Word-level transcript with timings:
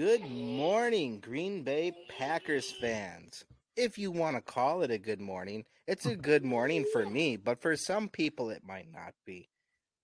Good 0.00 0.30
morning, 0.30 1.20
Green 1.20 1.62
Bay 1.62 1.92
Packers 2.08 2.72
fans. 2.80 3.44
If 3.76 3.98
you 3.98 4.10
want 4.10 4.34
to 4.34 4.40
call 4.40 4.80
it 4.80 4.90
a 4.90 4.96
good 4.96 5.20
morning, 5.20 5.66
it's 5.86 6.06
a 6.06 6.16
good 6.16 6.42
morning 6.42 6.86
for 6.90 7.04
me, 7.04 7.36
but 7.36 7.60
for 7.60 7.76
some 7.76 8.08
people 8.08 8.48
it 8.48 8.62
might 8.66 8.90
not 8.90 9.12
be. 9.26 9.50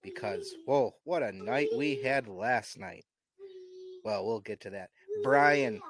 Because, 0.03 0.53
whoa, 0.67 0.93
what 1.05 1.23
a 1.23 1.33
night 1.33 1.69
we 1.79 2.03
had 2.03 2.29
last 2.29 2.79
night. 2.79 3.07
Well, 4.05 4.27
we'll 4.27 4.41
get 4.41 4.61
to 4.61 4.71
that. 4.71 4.91
Brian 5.23 5.81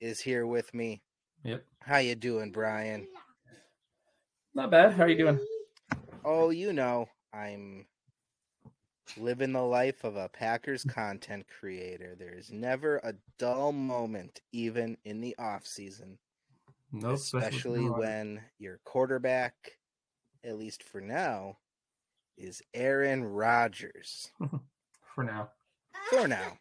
is 0.00 0.20
here 0.20 0.46
with 0.46 0.72
me. 0.72 1.02
Yep. 1.42 1.64
How 1.80 1.98
you 1.98 2.14
doing, 2.14 2.52
Brian? 2.52 3.08
Not 4.54 4.70
bad. 4.70 4.92
How 4.92 5.02
are 5.02 5.08
you 5.08 5.18
doing? 5.18 5.40
Oh, 6.24 6.50
you 6.50 6.72
know, 6.72 7.08
I'm 7.34 7.86
living 9.16 9.52
the 9.52 9.62
life 9.62 10.04
of 10.04 10.16
a 10.16 10.28
Packers 10.28 10.84
content 10.84 11.46
creator. 11.60 12.16
There's 12.18 12.50
never 12.50 12.96
a 12.98 13.14
dull 13.38 13.72
moment, 13.72 14.40
even 14.52 14.96
in 15.04 15.20
the 15.20 15.36
off 15.38 15.66
season. 15.66 16.18
No, 16.92 17.10
especially 17.10 17.88
when 17.88 18.40
your 18.58 18.80
quarterback, 18.84 19.54
at 20.44 20.58
least 20.58 20.82
for 20.82 21.00
now, 21.00 21.58
is 22.36 22.62
Aaron 22.74 23.24
Rodgers. 23.24 24.30
for 25.14 25.24
now. 25.24 25.50
For 26.10 26.28
now. 26.28 26.58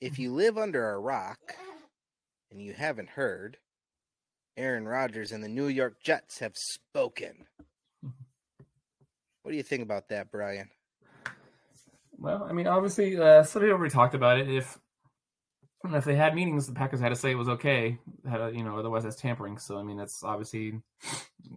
If 0.00 0.18
you 0.18 0.32
live 0.32 0.58
under 0.58 0.90
a 0.90 0.98
rock 0.98 1.56
and 2.50 2.60
you 2.60 2.72
haven't 2.72 3.10
heard, 3.10 3.58
Aaron 4.56 4.86
Rodgers 4.86 5.32
and 5.32 5.42
the 5.42 5.48
New 5.48 5.68
York 5.68 6.02
Jets 6.02 6.40
have 6.40 6.56
spoken. 6.56 7.46
What 9.42 9.50
do 9.50 9.56
you 9.56 9.64
think 9.64 9.82
about 9.82 10.08
that, 10.10 10.30
Brian? 10.30 10.70
Well, 12.22 12.46
I 12.48 12.52
mean, 12.52 12.68
obviously, 12.68 13.18
uh, 13.18 13.42
somebody 13.42 13.72
already 13.72 13.92
talked 13.92 14.14
about 14.14 14.38
it. 14.38 14.48
If 14.48 14.78
if 15.84 16.04
they 16.04 16.14
had 16.14 16.36
meetings, 16.36 16.68
the 16.68 16.72
Packers 16.72 17.00
had 17.00 17.08
to 17.08 17.16
say 17.16 17.32
it 17.32 17.36
was 17.36 17.48
okay. 17.48 17.98
Had 18.28 18.40
a, 18.40 18.52
you 18.54 18.62
know, 18.62 18.78
otherwise 18.78 19.02
that's 19.02 19.16
tampering. 19.16 19.58
So 19.58 19.76
I 19.76 19.82
mean, 19.82 19.96
that's 19.96 20.22
obviously 20.22 20.80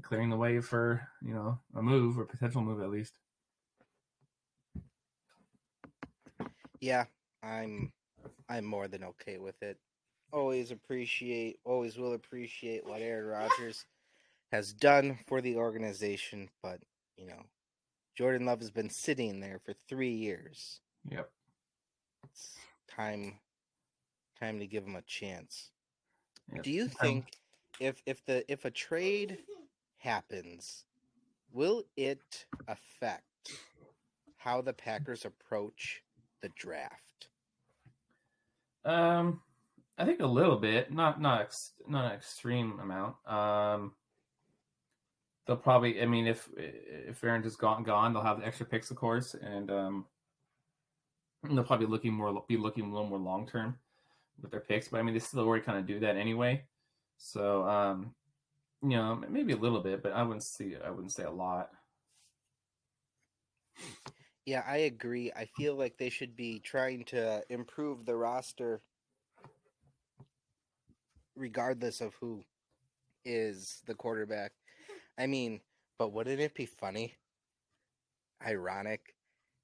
clearing 0.02 0.32
the 0.32 0.38
way 0.38 0.60
for 0.62 1.08
you 1.22 1.36
know 1.36 1.60
a 1.76 1.84
move 1.84 2.18
or 2.18 2.26
potential 2.26 2.64
move 2.64 2.82
at 2.82 2.90
least. 2.90 3.14
Yeah, 6.82 7.06
I'm 7.44 7.94
I'm 8.50 8.66
more 8.66 8.88
than 8.88 9.04
okay 9.04 9.38
with 9.38 9.62
it. 9.62 9.78
Always 10.34 10.72
appreciate, 10.72 11.60
always 11.64 11.96
will 11.96 12.14
appreciate 12.14 12.84
what 12.88 13.04
Aaron 13.04 13.28
Rodgers 13.28 13.86
has 14.52 14.74
done 14.74 15.20
for 15.28 15.42
the 15.42 15.58
organization, 15.58 16.50
but 16.64 16.80
you 17.18 17.28
know, 17.28 17.44
Jordan 18.16 18.46
Love 18.46 18.60
has 18.60 18.72
been 18.72 18.90
sitting 18.90 19.40
there 19.40 19.60
for 19.64 19.74
three 19.88 20.14
years. 20.14 20.80
Yep. 21.10 21.30
It's 22.24 22.56
time 22.90 23.40
time 24.40 24.60
to 24.60 24.68
give 24.68 24.84
him 24.84 24.96
a 24.96 25.02
chance. 25.04 25.72
yep. 26.54 26.64
Do 26.64 26.72
you 26.72 26.88
think 27.02 27.26
if 27.80 28.02
if 28.06 28.26
the 28.26 28.50
if 28.52 28.66
a 28.66 28.72
trade 28.72 29.40
happens, 29.98 30.86
will 31.52 31.84
it 31.98 32.46
affect 32.68 33.24
how 34.38 34.62
the 34.62 34.74
Packers 34.74 35.26
approach 35.26 36.02
the 36.42 36.50
draft? 36.56 37.28
Um, 38.86 39.42
I 39.98 40.06
think 40.06 40.20
a 40.20 40.28
little 40.28 40.58
bit, 40.58 40.92
not 40.92 41.20
not 41.20 41.42
ex, 41.42 41.72
not 41.88 42.06
an 42.06 42.12
extreme 42.12 42.80
amount. 42.80 43.16
Um, 43.28 43.94
they'll 45.46 45.56
probably. 45.58 46.02
I 46.02 46.06
mean, 46.06 46.28
if 46.28 46.50
if 46.58 47.24
Aaron 47.24 47.44
just 47.44 47.60
gone 47.60 47.84
gone, 47.84 48.14
they'll 48.14 48.24
have 48.24 48.40
the 48.40 48.48
extra 48.48 48.66
picks, 48.66 48.92
of 48.92 48.98
course, 48.98 49.36
and 49.36 49.72
um, 49.72 50.06
they'll 51.44 51.64
probably 51.64 51.88
looking 51.88 52.14
more 52.14 52.44
be 52.48 52.58
looking 52.58 52.86
a 52.86 52.92
little 52.92 53.08
more 53.08 53.20
long 53.20 53.48
term 53.48 53.78
with 54.42 54.52
their 54.52 54.60
picks. 54.60 54.88
But 54.88 55.00
I 55.00 55.04
mean, 55.04 55.14
they 55.14 55.20
still 55.20 55.42
already 55.42 55.64
kind 55.64 55.78
of 55.78 55.86
do 55.86 56.00
that 56.00 56.18
anyway. 56.18 56.64
So 57.18 57.68
um, 57.68 58.14
you 58.82 58.90
know, 58.90 59.24
maybe 59.30 59.54
a 59.54 59.58
little 59.58 59.82
bit, 59.82 60.04
but 60.04 60.14
I 60.14 60.24
wouldn't 60.24 60.44
see. 60.44 60.76
I 60.84 60.90
wouldn't 60.90 61.14
say 61.14 61.24
a 61.24 61.32
lot. 61.32 61.70
Yeah, 64.46 64.64
I 64.68 64.78
agree. 64.78 65.32
I 65.36 65.46
feel 65.58 65.76
like 65.76 65.98
they 65.98 66.10
should 66.10 66.36
be 66.36 66.60
trying 66.60 67.04
to 67.06 67.44
improve 67.50 68.06
the 68.06 68.16
roster 68.16 68.82
regardless 71.36 72.00
of 72.00 72.14
who 72.20 72.44
is 73.26 73.82
the 73.88 73.96
quarterback. 73.96 74.52
I 75.18 75.28
mean, 75.28 75.62
but 75.98 76.12
wouldn't 76.12 76.40
it 76.40 76.54
be 76.54 76.66
funny? 76.66 77.16
Ironic 78.46 79.16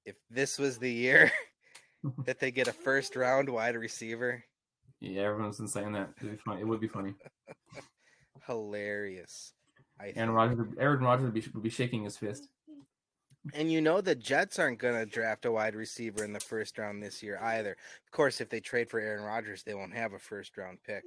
if 0.04 0.16
this 0.30 0.58
was 0.58 0.78
the 0.78 0.92
year 0.92 1.30
that 2.24 2.40
they 2.40 2.50
get 2.50 2.68
a 2.68 2.72
first 2.72 3.16
round 3.16 3.48
wide 3.48 3.76
receiver. 3.76 4.44
Yeah, 5.00 5.22
everyone's 5.22 5.58
been 5.58 5.68
saying 5.68 5.92
that. 5.92 6.10
It'd 6.18 6.32
be 6.32 6.36
funny. 6.36 6.60
It 6.60 6.66
would 6.66 6.80
be 6.80 6.88
funny. 6.88 7.14
Hilarious. 8.46 9.52
I 10.00 10.12
Aaron. 10.16 10.30
Rodgers, 10.30 10.66
Aaron 10.78 11.00
Rodgers 11.00 11.24
would 11.24 11.34
be, 11.34 11.44
would 11.54 11.62
be 11.62 11.70
shaking 11.70 12.04
his 12.04 12.16
fist. 12.16 12.48
And 13.54 13.72
you 13.72 13.80
know 13.80 14.00
the 14.00 14.14
Jets 14.14 14.60
aren't 14.60 14.78
going 14.78 14.94
to 14.94 15.04
draft 15.04 15.44
a 15.46 15.50
wide 15.50 15.74
receiver 15.74 16.24
in 16.24 16.32
the 16.32 16.40
first 16.40 16.78
round 16.78 17.02
this 17.02 17.22
year 17.22 17.40
either. 17.42 17.72
Of 17.72 18.12
course, 18.12 18.40
if 18.40 18.48
they 18.48 18.60
trade 18.60 18.88
for 18.88 19.00
Aaron 19.00 19.24
Rodgers, 19.24 19.64
they 19.64 19.74
won't 19.74 19.94
have 19.94 20.12
a 20.12 20.18
first 20.18 20.56
round 20.56 20.78
pick. 20.86 21.02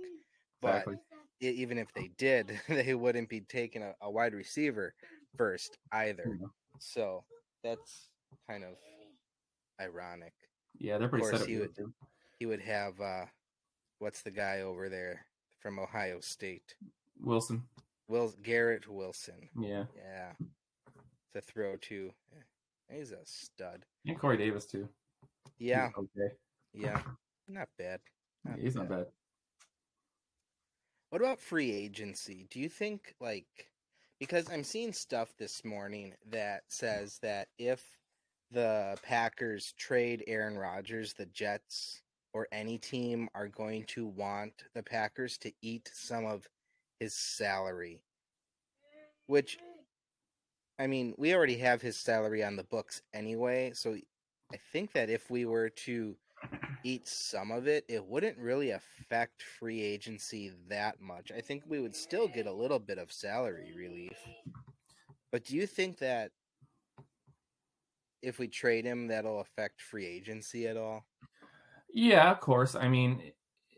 But 0.62 0.70
Exactly. 0.70 0.96
Even 1.40 1.78
if 1.78 1.88
they 1.94 2.10
did, 2.18 2.60
they 2.70 2.94
wouldn't 2.96 3.30
be 3.30 3.42
taking 3.42 3.82
a, 3.84 3.94
a 4.02 4.10
wide 4.10 4.34
receiver 4.34 4.94
first 5.38 5.78
either. 5.92 6.38
So 6.80 7.24
that's 7.64 8.10
kind 8.50 8.64
of 8.64 8.72
ironic. 9.82 10.34
Yeah, 10.78 10.98
they're 10.98 11.08
pretty 11.10 11.24
course, 11.24 11.34
set 11.38 11.42
up. 11.44 11.48
he 11.48 11.58
would- 11.58 11.76
too. 11.76 11.94
He 12.40 12.46
would 12.46 12.60
have 12.62 13.00
uh, 13.00 13.26
what's 14.00 14.22
the 14.22 14.32
guy 14.32 14.60
over 14.62 14.90
there 14.90 15.26
from 15.62 15.80
Ohio 15.80 16.20
State? 16.20 16.76
Wilson. 17.22 17.64
Will 18.10 18.34
Garrett 18.44 18.88
Wilson. 18.90 19.50
Yeah, 19.58 19.86
Yeah, 19.96 20.34
to 21.34 21.42
throw 21.42 21.78
to. 21.78 22.12
He's 22.92 23.14
a 23.14 23.20
stud. 23.24 23.84
and 24.06 24.20
Corey 24.20 24.38
Davis 24.38 24.66
too. 24.66 24.88
He's 25.58 25.70
Yeah, 25.70 25.90
okay. 25.98 26.36
yeah, 26.74 27.02
not 27.48 27.70
bad. 27.80 28.00
Not 28.44 28.60
He's 28.60 28.76
not 28.76 28.90
bad. 28.90 29.06
What 31.16 31.22
about 31.22 31.40
free 31.40 31.72
agency? 31.72 32.46
Do 32.50 32.60
you 32.60 32.68
think 32.68 33.16
like 33.22 33.70
because 34.20 34.52
I'm 34.52 34.66
seeing 34.66 34.92
stuff 34.92 35.34
this 35.40 35.64
morning 35.64 36.14
that 36.30 36.64
says 36.68 37.20
that 37.22 37.48
if 37.58 37.82
the 38.52 38.98
Packers 39.02 39.74
trade 39.78 40.26
Aaron 40.28 40.58
Rodgers, 40.58 41.14
the 41.14 41.28
Jets 41.28 42.02
or 42.34 42.50
any 42.52 42.78
team 42.78 43.30
are 43.34 43.48
going 43.48 43.86
to 43.86 44.06
want 44.06 44.66
the 44.74 44.84
Packers 44.84 45.38
to 45.38 45.54
eat 45.62 45.90
some 45.94 46.26
of 46.26 46.50
his 47.00 47.16
salary. 47.16 48.02
Which 49.28 49.58
I 50.78 50.88
mean, 50.88 51.14
we 51.18 51.34
already 51.34 51.60
have 51.60 51.82
his 51.82 51.96
salary 51.96 52.44
on 52.44 52.58
the 52.58 52.66
books 52.66 53.02
anyway, 53.14 53.72
so 53.74 53.96
I 54.52 54.58
think 54.74 54.92
that 54.92 55.10
if 55.10 55.32
we 55.32 55.46
were 55.46 55.70
to 55.70 56.18
eat 56.84 57.08
some 57.08 57.52
of 57.52 57.68
it, 57.68 57.84
it 57.88 58.06
wouldn't 58.06 58.38
really 58.38 58.72
affect 58.72 59.42
free 59.42 59.82
agency 59.82 60.52
that 60.70 61.02
much. 61.02 61.32
I 61.36 61.42
think 61.42 61.64
we 61.68 61.80
would 61.80 61.96
still 61.96 62.28
get 62.28 62.46
a 62.46 62.54
little 62.54 62.80
bit 62.80 62.98
of 62.98 63.12
salary 63.12 63.74
relief. 63.76 64.18
But 65.32 65.46
do 65.46 65.56
you 65.56 65.66
think 65.66 65.98
that 66.00 66.32
if 68.22 68.40
we 68.40 68.48
trade 68.48 68.86
him, 68.86 69.08
that'll 69.08 69.42
affect 69.42 69.82
free 69.82 70.06
agency 70.06 70.68
at 70.68 70.78
all? 70.78 71.06
Yeah, 71.94 72.32
of 72.32 72.40
course. 72.40 72.76
I 72.76 72.88
mean, 72.88 73.32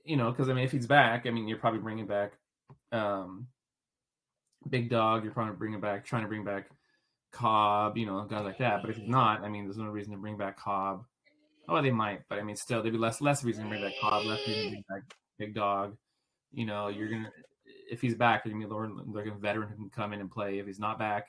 you 0.03 0.17
know, 0.17 0.31
because 0.31 0.49
I 0.49 0.53
mean, 0.53 0.65
if 0.65 0.71
he's 0.71 0.87
back, 0.87 1.25
I 1.25 1.31
mean, 1.31 1.47
you're 1.47 1.57
probably 1.57 1.79
bringing 1.79 2.07
back 2.07 2.33
um, 2.91 3.47
Big 4.69 4.89
Dog. 4.89 5.23
You're 5.23 5.33
probably 5.33 5.55
bringing 5.55 5.79
back, 5.79 6.05
trying 6.05 6.23
to 6.23 6.27
bring 6.27 6.43
back 6.43 6.69
Cobb. 7.31 7.97
You 7.97 8.05
know, 8.05 8.25
guys 8.29 8.43
like 8.43 8.57
that. 8.57 8.81
But 8.81 8.91
if 8.91 8.97
he's 8.97 9.09
not, 9.09 9.43
I 9.43 9.49
mean, 9.49 9.65
there's 9.65 9.77
no 9.77 9.85
reason 9.85 10.11
to 10.13 10.17
bring 10.17 10.37
back 10.37 10.57
Cobb. 10.57 11.05
Oh, 11.69 11.81
they 11.81 11.91
might, 11.91 12.21
but 12.29 12.39
I 12.39 12.43
mean, 12.43 12.55
still, 12.55 12.81
there'd 12.81 12.93
be 12.93 12.99
less 12.99 13.19
less 13.19 13.43
reason 13.43 13.63
to 13.63 13.69
bring 13.69 13.81
back 13.81 13.93
Cobb, 13.99 14.25
less 14.25 14.47
reason 14.47 14.63
to 14.63 14.69
bring 14.69 14.83
back 14.89 15.01
Big 15.37 15.53
Dog. 15.53 15.97
You 16.53 16.65
know, 16.65 16.87
you're 16.87 17.09
gonna 17.09 17.31
if 17.89 18.01
he's 18.01 18.15
back, 18.15 18.45
you're 18.45 18.53
gonna 18.53 18.67
be 18.67 18.73
looking 18.73 19.13
like 19.13 19.25
a 19.25 19.37
veteran 19.37 19.69
who 19.69 19.75
can 19.75 19.89
come 19.89 20.13
in 20.13 20.21
and 20.21 20.31
play. 20.31 20.59
If 20.59 20.65
he's 20.65 20.79
not 20.79 20.97
back, 20.97 21.27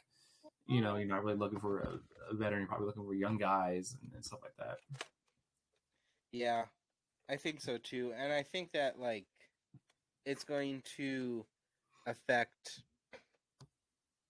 you 0.66 0.80
know, 0.80 0.96
you're 0.96 1.08
not 1.08 1.24
really 1.24 1.36
looking 1.36 1.60
for 1.60 1.80
a, 1.80 1.98
a 2.30 2.36
veteran. 2.36 2.60
You're 2.60 2.68
probably 2.68 2.86
looking 2.86 3.04
for 3.04 3.14
young 3.14 3.36
guys 3.36 3.96
and, 4.00 4.12
and 4.14 4.24
stuff 4.24 4.40
like 4.42 4.56
that. 4.58 4.78
Yeah, 6.30 6.64
I 7.28 7.36
think 7.36 7.60
so 7.60 7.78
too. 7.78 8.12
And 8.16 8.32
I 8.32 8.42
think 8.42 8.72
that 8.72 8.98
like 8.98 9.26
it's 10.24 10.44
going 10.44 10.82
to 10.96 11.44
affect 12.06 12.82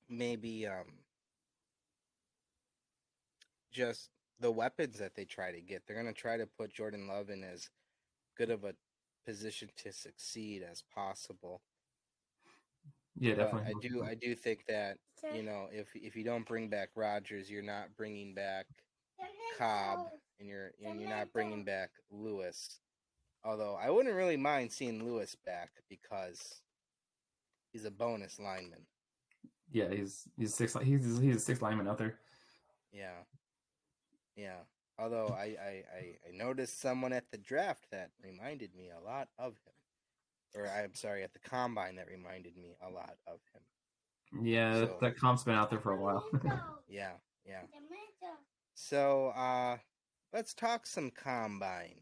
maybe 0.08 0.66
um 0.66 0.86
just 3.70 4.10
the 4.40 4.50
weapons 4.50 4.98
that 4.98 5.14
they 5.14 5.24
try 5.24 5.52
to 5.52 5.60
get. 5.60 5.82
They're 5.86 6.00
going 6.00 6.12
to 6.12 6.20
try 6.20 6.36
to 6.36 6.46
put 6.46 6.72
Jordan 6.72 7.08
Love 7.08 7.30
in 7.30 7.42
as 7.44 7.68
good 8.36 8.50
of 8.50 8.64
a 8.64 8.74
position 9.26 9.68
to 9.76 9.92
succeed 9.92 10.62
as 10.62 10.82
possible. 10.94 11.60
Yeah, 13.18 13.34
But 13.34 13.40
uh, 13.40 13.44
definitely. 13.44 13.72
I 13.74 13.88
do 13.88 14.04
I 14.04 14.14
do 14.14 14.34
think 14.34 14.64
that, 14.68 14.98
you 15.34 15.42
know, 15.42 15.68
if 15.72 15.88
if 15.94 16.14
you 16.14 16.24
don't 16.24 16.46
bring 16.46 16.68
back 16.68 16.90
Rodgers, 16.94 17.50
you're 17.50 17.62
not 17.62 17.96
bringing 17.96 18.34
back 18.34 18.66
Cobb 19.58 20.06
and 20.38 20.48
you're 20.48 20.70
and 20.84 21.00
you're 21.00 21.10
not 21.10 21.32
bringing 21.32 21.64
back 21.64 21.90
Lewis. 22.10 22.80
Although 23.44 23.74
I 23.80 23.90
wouldn't 23.90 24.14
really 24.14 24.36
mind 24.36 24.70
seeing 24.70 25.04
Lewis 25.04 25.36
back 25.44 25.70
because 25.88 26.60
he's 27.72 27.84
a 27.84 27.90
bonus 27.90 28.38
lineman. 28.38 28.86
Yeah, 29.72 29.90
he's 29.90 30.28
he's 30.38 30.54
six. 30.54 30.76
He's 30.82 31.18
he's 31.18 31.36
a 31.36 31.40
six 31.40 31.60
lineman 31.60 31.88
out 31.88 31.98
there. 31.98 32.18
Yeah, 32.92 33.24
yeah. 34.38 34.56
Although 34.98 35.28
I, 35.28 35.44
I, 35.44 35.84
I, 35.96 36.16
I 36.28 36.36
noticed 36.36 36.80
someone 36.80 37.12
at 37.12 37.30
the 37.30 37.38
draft 37.38 37.86
that 37.92 38.10
reminded 38.22 38.74
me 38.74 38.90
a 38.90 39.04
lot 39.04 39.28
of 39.38 39.52
him. 39.64 39.74
Or 40.60 40.66
I'm 40.66 40.94
sorry, 40.94 41.22
at 41.22 41.34
the 41.34 41.38
combine 41.40 41.96
that 41.96 42.06
reminded 42.08 42.56
me 42.56 42.74
a 42.80 42.88
lot 42.90 43.16
of 43.26 43.38
him. 43.52 44.44
Yeah, 44.44 44.72
So- 44.74 44.80
that, 44.80 45.00
that 45.00 45.16
comp's 45.18 45.44
been 45.44 45.54
out 45.54 45.70
there 45.70 45.80
for 45.80 45.92
a 45.92 46.00
while. 46.00 46.24
Yeah, 46.88 47.12
yeah. 47.46 47.62
So 48.74 49.28
uh 49.36 49.76
let's 50.32 50.54
talk 50.54 50.86
some 50.86 51.10
combine. 51.10 52.00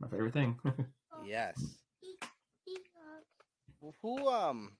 My 0.00 0.08
favorite 0.08 0.32
thing. 0.32 0.58
Yes. 1.26 1.76
Who 4.02 4.28
um 4.28 4.72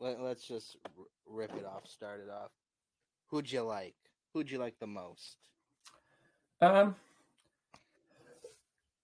let, 0.00 0.20
let's 0.20 0.44
just 0.46 0.76
r- 0.98 1.04
rip 1.26 1.54
it 1.54 1.64
off, 1.64 1.86
start 1.86 2.20
it 2.20 2.30
off. 2.30 2.50
Who'd 3.28 3.50
you 3.52 3.62
like? 3.62 3.94
Who'd 4.32 4.50
you 4.50 4.58
like 4.58 4.78
the 4.78 4.86
most? 4.86 5.36
um, 6.60 6.94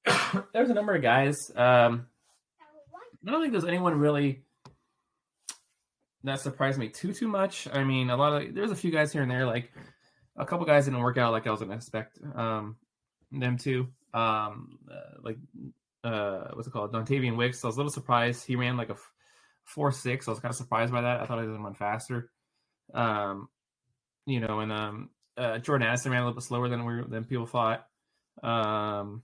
there's 0.52 0.70
a 0.70 0.74
number 0.74 0.94
of 0.94 1.02
guys. 1.02 1.50
Um, 1.56 2.06
I 3.26 3.30
don't 3.30 3.40
think 3.40 3.52
there's 3.52 3.64
anyone 3.64 3.98
really 3.98 4.42
that 6.26 6.40
surprised 6.40 6.78
me 6.78 6.88
too 6.88 7.12
too 7.12 7.28
much. 7.28 7.68
I 7.72 7.84
mean, 7.84 8.10
a 8.10 8.16
lot 8.16 8.42
of 8.42 8.54
there's 8.54 8.70
a 8.70 8.76
few 8.76 8.90
guys 8.90 9.12
here 9.12 9.22
and 9.22 9.30
there. 9.30 9.46
Like 9.46 9.72
a 10.36 10.44
couple 10.44 10.66
guys 10.66 10.84
didn't 10.84 11.00
work 11.00 11.18
out 11.18 11.32
like 11.32 11.46
I 11.46 11.50
was 11.50 11.60
gonna 11.60 11.74
expect 11.74 12.18
um, 12.34 12.76
them 13.32 13.56
to. 13.58 13.88
Um, 14.12 14.78
uh, 14.90 15.18
like 15.22 15.38
uh, 16.04 16.48
what's 16.52 16.68
it 16.68 16.72
called? 16.72 16.92
Dontayvion 16.92 17.36
Wicks. 17.36 17.64
I 17.64 17.68
was 17.68 17.76
a 17.76 17.78
little 17.78 17.92
surprised. 17.92 18.46
He 18.46 18.56
ran 18.56 18.76
like 18.76 18.90
a 18.90 18.96
four 19.64 19.92
six. 19.92 20.28
I 20.28 20.32
was 20.32 20.40
kind 20.40 20.50
of 20.50 20.56
surprised 20.56 20.92
by 20.92 21.02
that. 21.02 21.20
I 21.20 21.26
thought 21.26 21.38
he 21.38 21.46
was 21.46 21.56
gonna 21.56 21.64
run 21.64 21.74
faster. 21.74 22.30
Um, 22.94 23.48
you 24.26 24.40
know, 24.40 24.60
and 24.60 24.72
um, 24.72 25.10
uh, 25.36 25.58
Jordan 25.58 25.86
Addison 25.88 26.12
ran 26.12 26.22
a 26.22 26.24
little 26.24 26.36
bit 26.36 26.44
slower 26.44 26.68
than 26.68 26.84
we 26.84 27.02
than 27.08 27.24
people 27.24 27.46
thought. 27.46 27.86
Um, 28.42 29.22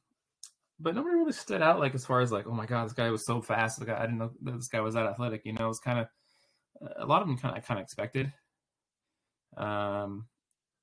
but 0.81 0.95
nobody 0.95 1.17
really 1.17 1.33
stood 1.33 1.63
out 1.63 1.79
like 1.79 1.95
as 1.95 2.05
far 2.05 2.21
as 2.21 2.33
like, 2.33 2.47
oh 2.47 2.53
my 2.53 2.67
god, 2.67 2.87
this 2.87 2.93
guy 2.93 3.11
was 3.11 3.25
so 3.25 3.41
fast. 3.41 3.81
Like, 3.81 3.91
I 3.91 4.03
didn't 4.03 4.19
know 4.19 4.31
that 4.43 4.57
this 4.57 4.69
guy 4.69 4.81
was 4.81 4.95
that 4.95 5.07
athletic. 5.07 5.43
You 5.45 5.53
know, 5.53 5.65
it 5.65 5.69
was 5.69 5.79
kind 5.79 6.01
of 6.01 6.07
a 6.97 7.07
lot 7.07 7.23
of 7.23 7.29
them 7.29 7.39
kind 7.39 7.57
of 7.57 7.63
I 7.63 7.67
kind 7.67 7.79
of 7.79 7.85
expected. 7.85 8.33
Um, 9.57 10.27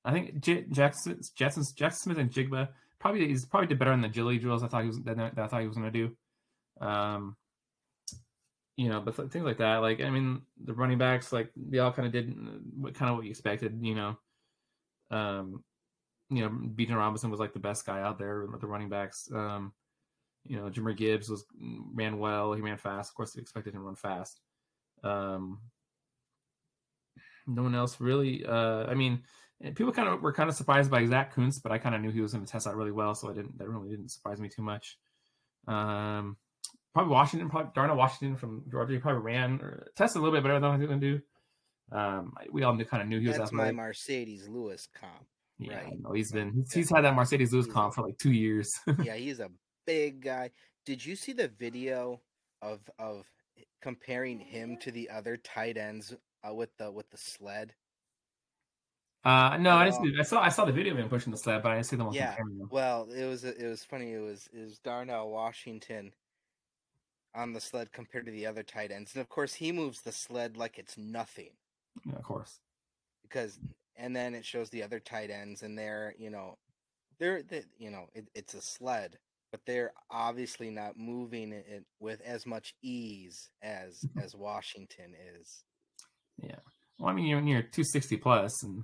I 0.05 0.13
think 0.13 0.39
J- 0.39 0.65
Jackson, 0.71 1.19
Jackson, 1.35 1.63
Jaxon 1.63 1.95
Smith-Njigba 1.95 2.69
probably 2.99 3.27
he's 3.27 3.45
probably 3.45 3.67
did 3.67 3.79
better 3.79 3.93
in 3.93 4.01
the 4.01 4.07
agility 4.07 4.39
drills. 4.39 4.63
I 4.63 4.67
thought 4.67 4.83
he 4.83 4.87
was 4.87 5.01
that 5.03 5.19
I 5.19 5.47
thought 5.47 5.61
he 5.61 5.67
was 5.67 5.77
going 5.77 5.91
to 5.91 6.07
do. 6.07 6.85
Um, 6.85 7.35
you 8.77 8.87
know, 8.87 9.01
but 9.01 9.15
th- 9.15 9.29
things 9.29 9.43
like 9.43 9.57
that. 9.57 9.77
Like 9.77 10.01
I 10.01 10.09
mean, 10.09 10.43
the 10.63 10.73
running 10.73 10.97
backs 10.97 11.33
like 11.33 11.51
they 11.55 11.79
all 11.79 11.91
kind 11.91 12.05
of 12.05 12.13
did 12.13 12.33
what 12.77 12.95
kind 12.95 13.11
of 13.11 13.17
what 13.17 13.25
you 13.25 13.31
expected. 13.31 13.79
You 13.81 13.95
know, 13.95 14.17
um, 15.11 15.63
you 16.29 16.41
know, 16.41 16.49
Bijan 16.49 16.95
Robinson 16.95 17.31
was 17.31 17.39
like 17.39 17.53
the 17.53 17.59
best 17.59 17.85
guy 17.85 18.01
out 18.01 18.19
there 18.19 18.45
with 18.45 18.61
the 18.61 18.67
running 18.67 18.89
backs. 18.89 19.29
Um, 19.33 19.73
you 20.45 20.57
know, 20.57 20.69
Jahmyr 20.69 20.95
Gibbs 20.95 21.29
was 21.29 21.43
ran 21.93 22.19
well. 22.19 22.53
He 22.53 22.61
ran 22.61 22.77
fast. 22.77 23.11
Of 23.11 23.15
course, 23.15 23.33
they 23.33 23.41
expected 23.41 23.73
him 23.73 23.81
to 23.81 23.85
run 23.85 23.95
fast. 23.95 24.39
Um, 25.03 25.59
no 27.47 27.63
one 27.63 27.75
else 27.75 27.99
really. 27.99 28.45
Uh, 28.45 28.85
I 28.85 28.93
mean, 28.93 29.23
people 29.75 29.91
kind 29.91 30.07
of 30.07 30.21
were 30.21 30.33
kind 30.33 30.49
of 30.49 30.55
surprised 30.55 30.91
by 30.91 31.05
Zach 31.05 31.33
Kuntz, 31.33 31.59
but 31.59 31.71
I 31.71 31.77
kind 31.77 31.95
of 31.95 32.01
knew 32.01 32.11
he 32.11 32.21
was 32.21 32.33
going 32.33 32.45
to 32.45 32.51
test 32.51 32.67
out 32.67 32.75
really 32.75 32.91
well, 32.91 33.15
so 33.15 33.29
I 33.29 33.33
didn't. 33.33 33.57
That 33.57 33.67
really 33.67 33.89
didn't 33.89 34.09
surprise 34.09 34.39
me 34.39 34.49
too 34.49 34.61
much. 34.61 34.97
Um, 35.67 36.37
probably 36.93 37.11
Washington, 37.11 37.49
probably 37.49 37.71
Darnell 37.75 37.97
Washington 37.97 38.37
from 38.37 38.63
Georgia. 38.71 38.93
He 38.93 38.99
probably 38.99 39.21
ran 39.21 39.59
or 39.61 39.87
tested 39.95 40.19
a 40.19 40.23
little 40.23 40.35
bit 40.35 40.43
better 40.43 40.55
than 40.55 40.63
I 40.63 40.75
was 40.75 40.85
going 40.85 40.99
to 40.99 41.17
do. 41.17 41.21
Um, 41.91 42.33
we 42.51 42.63
all 42.63 42.73
knew, 42.73 42.85
kind 42.85 43.01
of 43.01 43.09
knew 43.09 43.19
he 43.19 43.27
was 43.27 43.37
That's 43.37 43.51
my. 43.51 43.71
Marcedes 43.71 44.47
Lewis 44.47 44.87
comp. 44.93 45.25
yeah, 45.57 45.75
right. 45.75 45.99
Know. 45.99 46.13
he's 46.13 46.31
been 46.31 46.51
he's, 46.53 46.71
he's 46.71 46.89
had 46.89 47.03
that 47.03 47.15
Marcedes 47.15 47.51
Lewis 47.51 47.67
comp 47.67 47.95
for 47.95 48.03
like 48.03 48.17
two 48.17 48.31
years. 48.31 48.71
yeah, 49.03 49.15
he's 49.15 49.39
a 49.39 49.49
big 49.85 50.21
guy. 50.21 50.51
Did 50.85 51.05
you 51.05 51.15
see 51.15 51.33
the 51.33 51.47
video 51.47 52.21
of 52.61 52.79
of 52.99 53.25
comparing 53.81 54.39
him 54.39 54.77
to 54.81 54.91
the 54.91 55.09
other 55.09 55.37
tight 55.37 55.77
ends 55.77 56.15
uh, 56.47 56.53
with 56.53 56.69
the 56.77 56.91
with 56.91 57.09
the 57.09 57.17
sled? 57.17 57.73
uh, 59.25 59.57
no, 59.59 59.75
I 59.75 59.85
didn't 59.85 60.03
see. 60.03 60.19
I 60.19 60.23
saw 60.23 60.41
I 60.41 60.49
saw 60.49 60.65
the 60.65 60.71
video 60.71 60.93
of 60.93 60.99
him 60.99 61.09
pushing 61.09 61.31
the 61.31 61.37
sled, 61.37 61.63
but 61.63 61.71
I 61.71 61.75
didn't 61.75 61.87
see 61.87 61.95
the 61.95 62.05
one 62.05 62.13
Yeah. 62.13 62.35
Well, 62.69 63.09
it 63.09 63.25
was 63.25 63.43
it 63.43 63.63
was 63.63 63.83
funny. 63.83 64.13
It 64.13 64.21
was 64.21 64.47
it 64.53 64.59
was 64.61 64.77
Darnell 64.79 65.31
Washington 65.31 66.13
on 67.33 67.53
the 67.53 67.61
sled 67.61 67.91
compared 67.91 68.25
to 68.27 68.31
the 68.31 68.45
other 68.45 68.63
tight 68.63 68.91
ends, 68.91 69.15
and 69.15 69.21
of 69.21 69.29
course 69.29 69.55
he 69.55 69.71
moves 69.71 70.01
the 70.01 70.11
sled 70.11 70.55
like 70.55 70.77
it's 70.77 70.97
nothing 70.97 71.49
Yeah, 72.05 72.15
of 72.15 72.23
course. 72.23 72.59
because 73.23 73.59
and 73.95 74.15
then 74.15 74.33
it 74.33 74.45
shows 74.45 74.69
the 74.69 74.83
other 74.83 74.99
tight 74.99 75.29
ends 75.29 75.61
and 75.61 75.77
they're 75.77 76.15
you 76.17 76.29
know 76.29 76.57
they're 77.19 77.43
the 77.43 77.63
you 77.77 77.91
know 77.91 78.05
it, 78.13 78.27
it's 78.33 78.53
a 78.53 78.61
sled 78.61 79.17
but 79.51 79.61
they're 79.65 79.91
obviously 80.11 80.69
not 80.69 80.95
moving 80.95 81.51
it 81.51 81.83
with 81.99 82.21
as 82.21 82.45
much 82.45 82.75
ease 82.83 83.49
as 83.63 83.95
mm-hmm. 83.99 84.19
as 84.19 84.35
Washington 84.35 85.15
is. 85.37 85.63
Yeah 86.41 86.59
well, 86.99 87.09
I 87.09 87.13
mean, 87.13 87.25
you're 87.25 87.41
near 87.41 87.61
260 87.61 88.17
plus, 88.17 88.63
and 88.63 88.83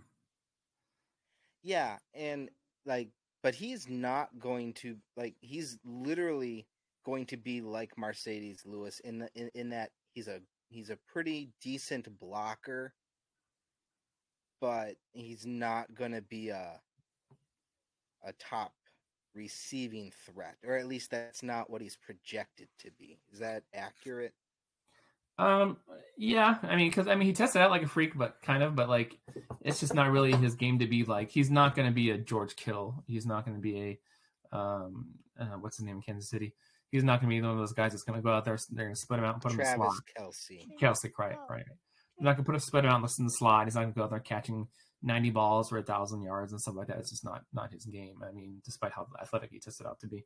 Yeah, 1.63 1.98
and 2.13 2.50
like, 2.86 3.10
but 3.43 3.55
he's 3.55 3.89
not 3.89 4.39
going 4.39 4.74
to 4.75 4.95
like. 5.17 5.36
He's 5.41 5.77
literally 5.84 6.65
going 7.05 7.25
to 7.27 7.38
be 7.38 7.62
like 7.62 7.95
Marcedes 7.98 8.65
Lewis 8.65 9.00
in 9.01 9.19
the 9.19 9.29
in, 9.36 9.50
in 9.53 9.69
that 9.72 9.91
he's 10.13 10.27
a 10.27 10.39
he's 10.69 10.89
a 10.89 10.98
pretty 11.12 11.51
decent 11.62 12.07
blocker, 12.19 12.93
but 14.65 14.95
he's 15.13 15.45
not 15.45 15.93
going 15.93 16.12
to 16.12 16.24
be 16.24 16.50
a 16.50 16.79
a 18.25 18.34
top 18.39 18.74
receiving 19.36 20.12
threat, 20.25 20.55
or 20.65 20.75
at 20.75 20.88
least 20.88 21.12
that's 21.12 21.43
not 21.43 21.69
what 21.69 21.84
he's 21.84 21.95
projected 21.95 22.67
to 22.79 22.89
be. 22.98 23.19
Is 23.31 23.38
that 23.39 23.62
accurate? 23.75 24.34
Um, 25.38 25.77
yeah, 26.17 26.57
I 26.63 26.75
mean, 26.75 26.89
because 26.89 27.07
I 27.07 27.13
mean, 27.13 27.27
he 27.27 27.34
tested 27.34 27.62
out 27.62 27.69
like 27.69 27.84
a 27.84 27.88
freak, 27.88 28.17
but 28.17 28.41
kind 28.41 28.63
of, 28.63 28.75
but 28.75 28.89
like, 28.89 29.19
it's 29.62 29.79
just 29.79 29.93
not 29.93 30.12
really 30.12 30.31
his 30.31 30.55
game 30.55 30.79
to 30.79 30.88
be 30.88 31.03
like. 31.03 31.29
He's 31.29 31.51
not 31.51 31.75
going 31.75 31.88
to 31.88 31.93
be 31.93 32.10
a 32.10 32.17
George 32.17 32.55
Kittle. 32.55 33.03
He's 33.05 33.27
not 33.27 33.45
going 33.45 33.57
to 33.57 33.62
be 33.62 34.00
a, 34.51 34.57
um, 34.57 35.10
uh, 35.39 35.57
what's 35.60 35.77
his 35.77 35.86
name 35.86 35.98
in 35.98 36.01
Kansas 36.01 36.27
City. 36.27 36.55
He's 36.89 37.03
not 37.03 37.22
going 37.22 37.29
to 37.29 37.36
be 37.36 37.39
one 37.39 37.51
of 37.51 37.60
those 37.60 37.74
guys 37.74 37.91
that's 37.91 38.03
going 38.03 38.17
to 38.17 38.24
go 38.24 38.31
out 38.31 38.45
there. 38.45 38.57
They're 38.72 38.86
going 38.86 38.95
to 38.95 39.00
split 39.00 39.19
him 39.19 39.25
out 39.25 39.36
and 39.36 39.43
put 39.43 39.51
him 39.51 39.60
in 39.60 39.65
the 39.65 39.75
Travis 39.75 40.01
slot. 40.15 40.31
Kelce. 40.34 40.79
Kelce, 40.81 41.12
right, 41.19 41.38
right. 41.50 41.65
He's 42.17 42.24
not 42.25 42.38
to 42.38 42.43
put 42.43 42.55
a 42.55 42.60
split 42.60 42.86
on 42.86 43.01
the 43.01 43.07
slot. 43.07 43.65
He's 43.67 43.75
not 43.75 43.81
going 43.81 43.93
to 43.93 43.98
go 43.98 44.03
out 44.05 44.10
there 44.10 44.19
catching 44.19 44.67
ninety 45.03 45.29
balls 45.31 45.69
for 45.69 45.77
a 45.77 45.84
thousand 45.84 46.22
yards 46.24 46.51
and 46.53 46.62
stuff 46.62 46.75
like 46.75 46.88
that. 46.88 46.98
It's 46.98 47.10
just 47.12 47.25
not 47.25 47.41
not 47.53 47.72
his 47.72 47.86
game. 47.86 48.15
I 48.27 48.31
mean, 48.31 48.62
despite 48.63 48.93
how 48.93 49.07
athletic 49.22 49.51
he 49.51 49.60
tested 49.60 49.86
out 49.86 50.00
to 50.01 50.07
be. 50.07 50.25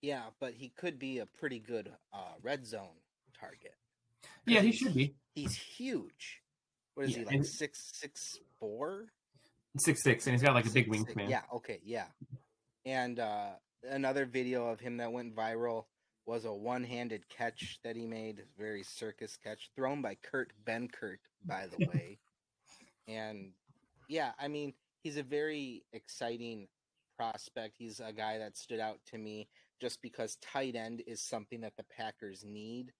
Yeah, 0.00 0.22
but 0.40 0.54
he 0.54 0.68
could 0.70 0.98
be 0.98 1.18
a 1.18 1.26
pretty 1.26 1.60
good 1.60 1.92
uh, 2.12 2.32
red 2.42 2.66
zone 2.66 2.88
target. 3.38 3.74
Yeah, 4.46 4.60
he 4.60 4.72
should 4.72 4.94
be 4.94 5.14
He's 5.34 5.56
huge. 5.56 6.40
What 6.94 7.06
is 7.06 7.16
Yeah, 7.16 7.24
he 7.30 7.38
like 7.38 7.44
six 7.44 7.90
six 7.94 8.36
four? 8.58 9.06
six 9.78 10.02
six, 10.02 10.26
and 10.26 10.34
he's 10.34 10.42
got 10.42 10.54
like 10.54 10.66
a 10.66 10.70
big 10.70 10.86
Six, 10.92 10.98
six- 10.98 11.14
wingspan. 11.14 11.30
Yeah, 11.30 11.42
okay, 11.54 11.80
yeah. 11.84 12.06
And 12.84 13.18
uh 13.18 13.50
another 13.88 14.26
video 14.26 14.68
of 14.68 14.80
him 14.80 14.98
that 14.98 15.12
went 15.12 15.34
viral 15.34 15.84
was 16.26 16.44
a 16.44 16.52
one-handed 16.52 17.28
catch 17.28 17.78
that 17.82 17.96
he 17.96 18.06
made, 18.06 18.42
very 18.56 18.82
circus 18.82 19.36
catch, 19.36 19.70
thrown 19.74 20.02
by 20.02 20.16
Kurt 20.22 20.52
Benkert, 20.64 21.18
by 21.44 21.66
the 21.66 21.78
way. 21.88 22.18
and 23.08 23.52
yeah, 24.08 24.32
I 24.38 24.48
mean, 24.48 24.74
he's 25.02 25.16
a 25.16 25.22
very 25.22 25.84
exciting 25.92 26.68
prospect. 27.16 27.76
He's 27.78 28.00
a 28.00 28.12
guy 28.12 28.38
that 28.38 28.56
stood 28.56 28.80
out 28.80 28.98
to 29.10 29.18
me 29.18 29.48
just 29.80 30.00
because 30.02 30.36
tight 30.36 30.76
end 30.76 31.02
is 31.06 31.20
something 31.20 31.60
that 31.62 31.76
the 31.76 31.84
Packers 31.96 32.44
need. 32.44 32.92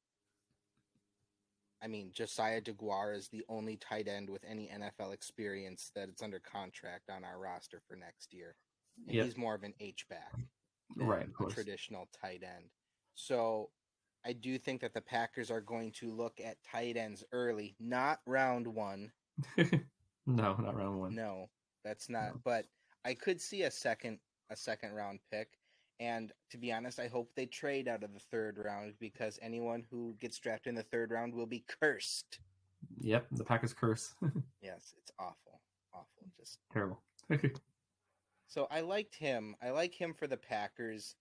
I 1.82 1.88
mean, 1.88 2.10
Josiah 2.14 2.60
Deguara 2.60 3.16
is 3.16 3.28
the 3.28 3.44
only 3.48 3.76
tight 3.76 4.06
end 4.08 4.30
with 4.30 4.44
any 4.48 4.68
NFL 4.68 5.12
experience 5.12 5.90
that 5.96 6.08
it's 6.08 6.22
under 6.22 6.40
contract 6.40 7.10
on 7.10 7.24
our 7.24 7.38
roster 7.38 7.80
for 7.88 7.96
next 7.96 8.32
year. 8.32 8.54
And 9.06 9.16
Yep. 9.16 9.24
he's 9.26 9.36
more 9.36 9.54
of 9.54 9.64
an 9.64 9.74
H 9.80 10.06
back 10.08 10.32
Right, 10.96 11.26
a 11.40 11.46
traditional 11.50 12.08
tight 12.20 12.42
end. 12.42 12.70
So 13.14 13.70
I 14.24 14.32
do 14.32 14.58
think 14.58 14.80
that 14.82 14.94
the 14.94 15.00
Packers 15.00 15.50
are 15.50 15.60
going 15.60 15.92
to 15.92 16.10
look 16.10 16.40
at 16.44 16.62
tight 16.62 16.96
ends 16.96 17.24
early, 17.32 17.74
not 17.80 18.20
round 18.26 18.66
one. 18.66 19.10
no, 19.56 19.74
not 20.26 20.76
round 20.76 20.98
one. 21.00 21.14
No, 21.14 21.48
that's 21.84 22.08
not. 22.08 22.34
No. 22.34 22.40
But 22.44 22.66
I 23.04 23.14
could 23.14 23.40
see 23.40 23.62
a 23.62 23.70
second 23.70 24.18
a 24.50 24.56
second 24.56 24.92
round 24.92 25.20
pick. 25.30 25.58
And 26.00 26.32
to 26.50 26.58
be 26.58 26.72
honest, 26.72 26.98
I 26.98 27.06
hope 27.06 27.30
they 27.34 27.46
trade 27.46 27.86
out 27.88 28.02
of 28.02 28.12
the 28.12 28.20
third 28.20 28.58
round 28.58 28.94
because 28.98 29.38
anyone 29.40 29.84
who 29.90 30.16
gets 30.20 30.38
drafted 30.38 30.70
in 30.70 30.74
the 30.74 30.82
third 30.82 31.10
round 31.10 31.34
will 31.34 31.46
be 31.46 31.64
cursed. 31.80 32.40
Yep, 33.00 33.26
the 33.32 33.44
Packers 33.44 33.72
curse. 33.72 34.14
Yes, 34.62 34.94
it's 34.98 35.12
awful, 35.18 35.60
awful. 35.92 36.26
Just 36.38 36.58
Terrible. 36.72 37.00
Okay. 37.32 37.52
So 38.48 38.68
I 38.70 38.82
liked 38.82 39.14
him. 39.14 39.56
I 39.62 39.70
like 39.70 39.94
him 39.94 40.12
for 40.12 40.26
the 40.26 40.36
Packers 40.36 41.16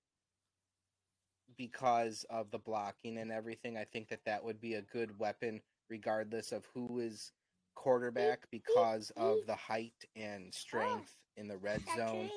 because 1.58 2.26
of 2.30 2.52
the 2.52 2.60
blocking 2.60 3.18
and 3.18 3.32
everything. 3.32 3.78
I 3.78 3.86
think 3.86 4.10
that 4.10 4.26
that 4.26 4.44
would 4.44 4.60
be 4.60 4.76
a 4.76 4.82
good 4.82 5.18
weapon 5.20 5.62
regardless 5.90 6.52
of 6.52 6.68
who 6.74 7.00
is 7.00 7.32
quarterback 7.76 8.48
because 8.52 9.12
of 9.18 9.38
the 9.48 9.56
height 9.56 9.94
and 10.16 10.54
strength 10.54 11.16
in 11.38 11.48
the 11.48 11.58
red 11.58 11.82
zone 11.98 12.30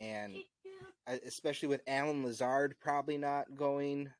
and 0.00 0.36
especially 1.24 1.68
with 1.68 1.82
Allen 1.86 2.24
Lazard 2.24 2.74
probably 2.80 3.16
not 3.16 3.54
going 3.54 4.10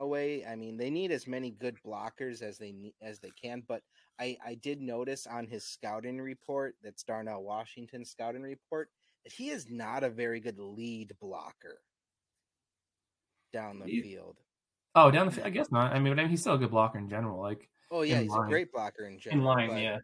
away. 0.00 0.44
I 0.44 0.56
mean, 0.56 0.76
they 0.76 0.90
need 0.90 1.10
as 1.10 1.26
many 1.26 1.50
good 1.50 1.76
blockers 1.84 2.42
as 2.42 2.58
they 2.58 2.72
need, 2.72 2.94
as 3.02 3.18
they 3.18 3.30
can. 3.40 3.62
But 3.66 3.82
I 4.20 4.36
I 4.44 4.54
did 4.54 4.80
notice 4.80 5.26
on 5.26 5.46
his 5.46 5.64
scouting 5.64 6.20
report, 6.20 6.76
that's 6.82 7.02
Darnell 7.02 7.42
Washington's 7.42 8.10
scouting 8.10 8.42
report, 8.42 8.90
that 9.24 9.32
he 9.32 9.50
is 9.50 9.66
not 9.70 10.04
a 10.04 10.10
very 10.10 10.40
good 10.40 10.58
lead 10.58 11.12
blocker 11.20 11.80
down 13.52 13.78
the 13.78 13.86
He- 13.86 14.02
field. 14.02 14.36
Oh, 14.94 15.10
down 15.10 15.26
the. 15.26 15.32
field? 15.32 15.46
I 15.46 15.50
guess 15.50 15.70
not. 15.70 15.92
I 15.92 15.98
mean, 15.98 16.12
but 16.14 16.20
I 16.20 16.22
mean, 16.22 16.30
he's 16.30 16.40
still 16.40 16.54
a 16.54 16.58
good 16.58 16.70
blocker 16.70 16.98
in 16.98 17.08
general. 17.08 17.40
Like 17.40 17.68
Oh 17.90 18.02
yeah, 18.02 18.20
he's 18.20 18.30
line. 18.30 18.46
a 18.46 18.50
great 18.50 18.72
blocker 18.72 19.04
in 19.04 19.18
general. 19.18 19.40
in 19.40 19.68
line, 19.70 19.78
yeah. 19.82 19.98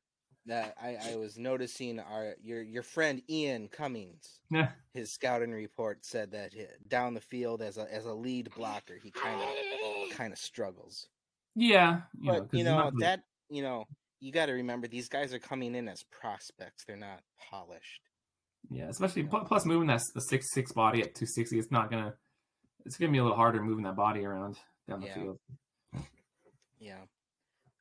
That 0.47 0.75
I, 0.83 0.97
I 1.13 1.17
was 1.17 1.39
noticing 1.39 2.01
our 2.01 2.35
your 2.43 2.61
your 2.63 2.83
friend 2.83 3.23
Ian 3.31 3.69
Cummings. 3.69 4.41
Yeah. 4.51 4.71
His 4.93 5.13
scouting 5.13 5.53
report 5.53 6.05
said 6.05 6.33
that 6.33 6.53
down 6.89 7.15
the 7.15 7.21
field 7.21 7.63
as 7.63 7.79
a 7.79 7.87
as 7.93 8.07
a 8.07 8.13
lead 8.13 8.51
blocker, 8.57 8.99
he 9.03 9.11
kind 9.13 9.41
of 9.41 10.11
kind 10.17 10.33
of 10.33 10.39
struggles. 10.39 11.07
Yeah. 11.55 12.01
You 12.21 12.33
know, 12.33 12.49
you 12.53 12.65
know 12.65 12.85
really- 12.87 12.97
that 13.01 13.21
you 13.49 13.63
know 13.63 13.85
you 14.21 14.31
got 14.33 14.47
to 14.47 14.53
remember 14.53 14.89
these 14.89 15.09
guys 15.09 15.33
are 15.33 15.39
coming 15.39 15.75
in 15.75 15.89
as 15.89 16.03
prospects; 16.11 16.85
they're 16.87 16.97
not 16.97 17.21
polished. 17.51 18.03
Yeah, 18.71 18.89
especially 18.89 19.25
pl- 19.25 19.45
plus 19.45 19.65
moving 19.65 19.89
that 19.89 20.03
the 20.15 20.21
six 20.21 20.53
six 20.53 20.73
body 20.73 21.03
at 21.03 21.15
two 21.15 21.27
sixty, 21.27 21.59
it's 21.59 21.71
not 21.71 21.91
gonna. 21.91 22.15
It's 22.85 22.97
gonna 22.99 23.13
be 23.13 23.19
a 23.19 23.23
little 23.23 23.37
harder 23.37 23.63
moving 23.63 23.85
that 23.85 23.97
body 23.97 24.25
around 24.25 24.59
down 24.89 25.01
the 25.01 25.07
Yeah. 25.07 25.15
field. 25.15 25.41
Yeah, 26.79 27.07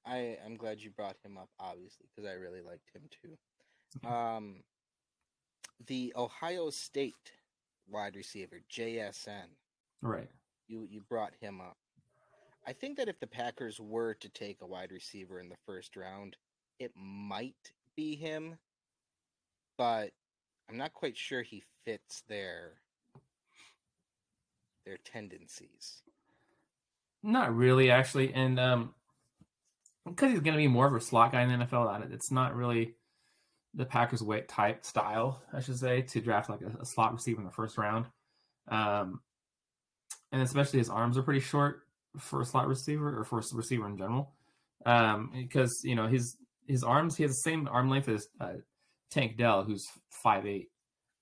I 0.06 0.38
I'm 0.46 0.56
glad 0.58 0.80
you 0.80 0.92
brought 0.92 1.18
him 1.24 1.38
up, 1.38 1.50
obviously, 1.60 2.08
because 2.08 2.30
I 2.30 2.34
really 2.34 2.62
liked 2.62 2.90
him 2.94 3.10
too. 3.10 4.08
Um, 4.08 4.64
the 5.88 6.14
Ohio 6.16 6.70
State 6.70 7.34
wide 7.88 8.16
receiver 8.16 8.60
JSN, 8.70 9.58
Right. 10.02 10.30
you 10.68 10.84
you 10.84 11.02
brought 11.02 11.34
him 11.36 11.60
up. 11.62 11.78
I 12.66 12.74
think 12.74 12.98
that 12.98 13.10
if 13.10 13.20
the 13.20 13.28
Packers 13.28 13.80
were 13.80 14.14
to 14.16 14.30
take 14.30 14.62
a 14.62 14.68
wide 14.68 14.92
receiver 14.92 15.40
in 15.40 15.50
the 15.50 15.58
first 15.66 15.96
round, 15.96 16.38
it 16.78 16.96
might 16.96 17.74
be 17.96 18.16
him, 18.16 18.60
but 19.78 20.14
I'm 20.70 20.78
not 20.78 20.94
quite 20.94 21.18
sure 21.18 21.42
he 21.42 21.64
fits 21.86 22.22
their 22.22 22.80
their 24.86 24.98
tendencies. 24.98 26.02
Not 27.24 27.56
really, 27.56 27.92
actually, 27.92 28.34
and 28.34 28.60
um, 28.60 28.94
because 30.06 30.32
he's 30.32 30.42
gonna 30.42 30.58
be 30.58 30.68
more 30.68 30.88
of 30.88 30.96
a 30.96 31.02
slot 31.02 31.32
guy 31.32 31.42
in 31.42 31.50
the 31.50 31.66
NFL. 31.66 32.12
It's 32.12 32.32
not 32.32 32.56
really 32.56 32.96
the 33.74 33.86
Packers' 33.86 34.24
way 34.24 34.42
type 34.42 34.84
style, 34.86 35.42
I 35.54 35.62
should 35.62 35.78
say, 35.78 36.02
to 36.02 36.22
draft 36.22 36.50
like 36.50 36.62
a, 36.62 36.82
a 36.82 36.86
slot 36.86 37.14
receiver 37.14 37.40
in 37.40 37.46
the 37.46 37.52
first 37.52 37.78
round. 37.78 38.06
Um, 38.68 39.22
and 40.32 40.42
especially 40.42 40.80
his 40.80 40.90
arms 40.90 41.18
are 41.18 41.24
pretty 41.24 41.40
short 41.40 41.82
for 42.18 42.42
a 42.42 42.46
slot 42.46 42.68
receiver 42.68 43.20
or 43.20 43.24
for 43.24 43.40
a 43.40 43.44
receiver 43.54 43.88
in 43.88 43.98
general. 43.98 44.32
Um, 44.86 45.32
because 45.34 45.82
you 45.84 45.96
know 45.96 46.08
his 46.08 46.38
his 46.68 46.84
arms, 46.84 47.16
he 47.16 47.24
has 47.24 47.32
the 47.32 47.50
same 47.50 47.68
arm 47.68 47.90
length 47.90 48.10
as 48.10 48.28
uh, 48.40 48.54
Tank 49.12 49.38
Dell, 49.38 49.64
who's 49.64 49.86
five 50.10 50.46
eight, 50.46 50.70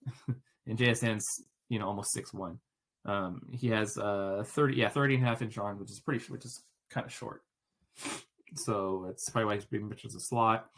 and 0.28 0.78
JSN's 0.78 1.26
you 1.68 1.80
know 1.80 1.88
almost 1.88 2.14
six 2.14 2.34
one. 2.34 2.60
Um, 3.06 3.42
he 3.52 3.70
has 3.70 3.98
uh 3.98 4.44
30 4.46 4.76
yeah 4.76 4.90
30 4.90 5.16
and 5.16 5.24
a 5.24 5.28
half 5.28 5.42
inch 5.42 5.58
arm, 5.58 5.80
which 5.80 5.92
is 5.92 6.00
pretty 6.00 6.24
which 6.32 6.46
is 6.46 6.62
kind 6.90 7.06
of 7.06 7.14
short. 7.14 7.44
So 8.56 9.08
it's 9.10 9.30
probably 9.30 9.46
why 9.46 9.56
he's 9.56 9.66
being 9.66 9.90
pitched 9.90 10.06
as 10.06 10.16
a 10.16 10.20
slot. 10.20 10.70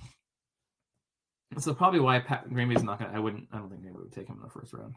So 1.57 1.73
probably 1.73 1.99
why 1.99 2.19
Pat, 2.19 2.49
Green 2.49 2.69
Bay's 2.69 2.83
not 2.83 2.99
gonna. 2.99 3.11
I 3.13 3.19
wouldn't. 3.19 3.47
I 3.51 3.57
don't 3.57 3.69
think 3.69 3.81
Green 3.81 3.93
Bay 3.93 3.99
would 3.99 4.11
take 4.11 4.27
him 4.27 4.37
in 4.37 4.41
the 4.41 4.49
first 4.49 4.73
round. 4.73 4.95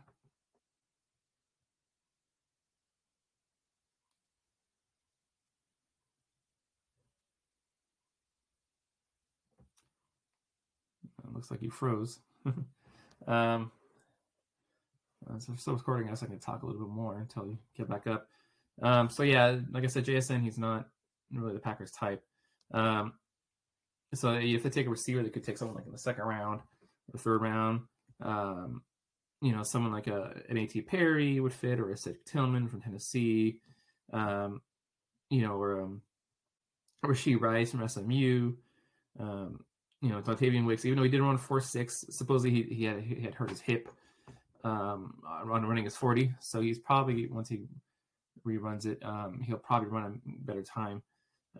It 11.24 11.32
looks 11.34 11.50
like 11.50 11.62
you 11.62 11.70
froze. 11.70 12.20
um, 13.26 13.72
uh, 15.28 15.38
so 15.38 15.54
still 15.56 15.74
recording. 15.74 16.06
I 16.06 16.10
guess 16.10 16.22
I 16.22 16.26
can 16.26 16.38
talk 16.38 16.62
a 16.62 16.66
little 16.66 16.82
bit 16.82 16.94
more 16.94 17.18
until 17.18 17.46
you 17.46 17.58
get 17.76 17.88
back 17.88 18.06
up. 18.06 18.28
Um, 18.82 19.08
so 19.08 19.22
yeah, 19.22 19.58
like 19.70 19.84
I 19.84 19.88
said, 19.88 20.04
JSN, 20.04 20.42
he's 20.42 20.58
not 20.58 20.88
really 21.32 21.54
the 21.54 21.60
Packers 21.60 21.90
type. 21.90 22.22
Um, 22.72 23.14
so 24.14 24.32
if 24.34 24.62
they 24.62 24.70
take 24.70 24.86
a 24.86 24.90
receiver, 24.90 25.22
they 25.22 25.30
could 25.30 25.44
take 25.44 25.58
someone 25.58 25.76
like 25.76 25.86
in 25.86 25.92
the 25.92 25.98
second 25.98 26.24
round 26.24 26.60
or 27.12 27.18
third 27.18 27.42
round. 27.42 27.82
Um, 28.22 28.82
you 29.40 29.52
know, 29.52 29.62
someone 29.62 29.92
like 29.92 30.06
a 30.06 30.40
an 30.48 30.56
A.T. 30.56 30.82
Perry 30.82 31.40
would 31.40 31.52
fit, 31.52 31.80
or 31.80 31.90
a 31.90 31.96
Cedric 31.96 32.24
Tillman 32.24 32.68
from 32.68 32.80
Tennessee. 32.80 33.58
Um, 34.12 34.62
you 35.30 35.42
know, 35.42 35.54
or 35.54 35.82
um, 35.82 36.02
Rashee 37.04 37.40
Rice 37.40 37.72
from 37.72 37.86
SMU. 37.86 38.52
Um, 39.18 39.64
you 40.00 40.10
know, 40.10 40.20
Dontayvion 40.20 40.66
Wicks, 40.66 40.84
even 40.84 40.96
though 40.96 41.04
he 41.04 41.10
did 41.10 41.20
run 41.20 41.38
four 41.38 41.60
six, 41.60 42.04
supposedly 42.10 42.50
he, 42.50 42.74
he 42.74 42.84
had 42.84 43.00
he 43.02 43.22
had 43.22 43.34
hurt 43.34 43.50
his 43.50 43.60
hip 43.60 43.88
um, 44.64 45.14
on 45.26 45.66
running 45.66 45.84
his 45.84 45.96
forty. 45.96 46.34
So 46.40 46.60
he's 46.60 46.78
probably 46.78 47.28
once 47.28 47.48
he 47.48 47.62
reruns 48.46 48.86
it, 48.86 48.98
um, 49.04 49.40
he'll 49.40 49.58
probably 49.58 49.88
run 49.88 50.20
a 50.26 50.30
better 50.44 50.62
time 50.62 51.02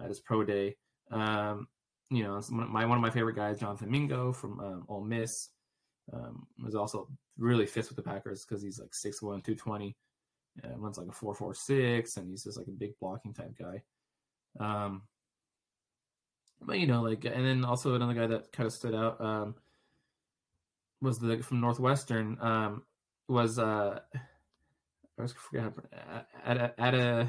at 0.01 0.09
his 0.09 0.21
pro 0.21 0.45
day. 0.45 0.77
Um, 1.11 1.69
you 2.11 2.23
know, 2.23 2.41
my 2.51 2.85
one 2.85 2.99
of 2.99 3.03
my 3.03 3.11
favorite 3.11 3.37
guys, 3.37 3.59
Jonathan 3.59 3.91
Mingo 3.91 4.33
from 4.33 4.61
um, 4.61 4.85
Ole 4.89 5.05
Miss, 5.05 5.51
um, 6.13 6.47
was 6.63 6.75
also 6.75 7.09
really 7.39 7.67
fits 7.67 7.89
with 7.89 7.97
the 7.97 8.03
Packers 8.03 8.45
because 8.45 8.63
he's 8.63 8.79
like 8.79 8.91
6'1", 8.91 9.21
220, 9.21 9.97
and 10.63 10.83
runs 10.83 10.99
like 10.99 11.09
a 11.09 11.13
four 11.13 11.35
four 11.35 11.55
six, 11.55 12.17
and 12.17 12.31
he's 12.31 12.45
just 12.45 12.59
like 12.59 12.69
a 12.69 12.73
big 12.73 12.93
blocking 13.01 13.33
type 13.33 13.55
guy. 13.59 13.83
Um, 14.61 15.03
but 16.61 16.79
you 16.79 16.87
know, 16.87 17.03
like, 17.03 17.25
and 17.25 17.45
then 17.45 17.65
also 17.65 17.95
another 17.95 18.15
guy 18.15 18.27
that 18.27 18.53
kind 18.53 18.67
of 18.67 18.73
stood 18.73 18.95
out 18.95 19.21
um, 19.21 19.55
was 21.01 21.19
the 21.19 21.39
from 21.39 21.61
Northwestern 21.61 22.39
um, 22.41 22.83
was 23.29 23.59
uh, 23.59 24.01
I 24.15 24.19
always 25.19 25.33
forget 25.33 25.73
at 26.45 26.57
a 26.57 26.81
at 26.81 26.95
a 26.95 27.29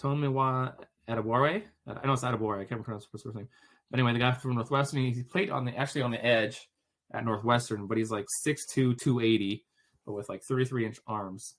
Tomiwa. 0.00 0.74
I 1.08 1.14
know 1.14 2.12
it's 2.12 2.24
at 2.24 2.34
a 2.34 2.36
Adabore. 2.36 2.60
I 2.60 2.64
can't 2.64 2.82
pronounce 2.82 3.06
his 3.10 3.22
first 3.22 3.36
name. 3.36 3.48
But 3.90 4.00
anyway, 4.00 4.12
the 4.12 4.18
guy 4.18 4.32
from 4.32 4.54
Northwestern, 4.54 5.00
he 5.00 5.22
played 5.22 5.50
on 5.50 5.64
the 5.64 5.76
actually 5.76 6.02
on 6.02 6.10
the 6.10 6.24
edge 6.24 6.68
at 7.12 7.24
Northwestern, 7.24 7.86
but 7.86 7.96
he's 7.96 8.10
like 8.10 8.26
6'2", 8.46 8.98
280, 8.98 9.64
but 10.04 10.12
with 10.12 10.28
like 10.28 10.42
33 10.42 10.86
inch 10.86 10.98
arms. 11.06 11.54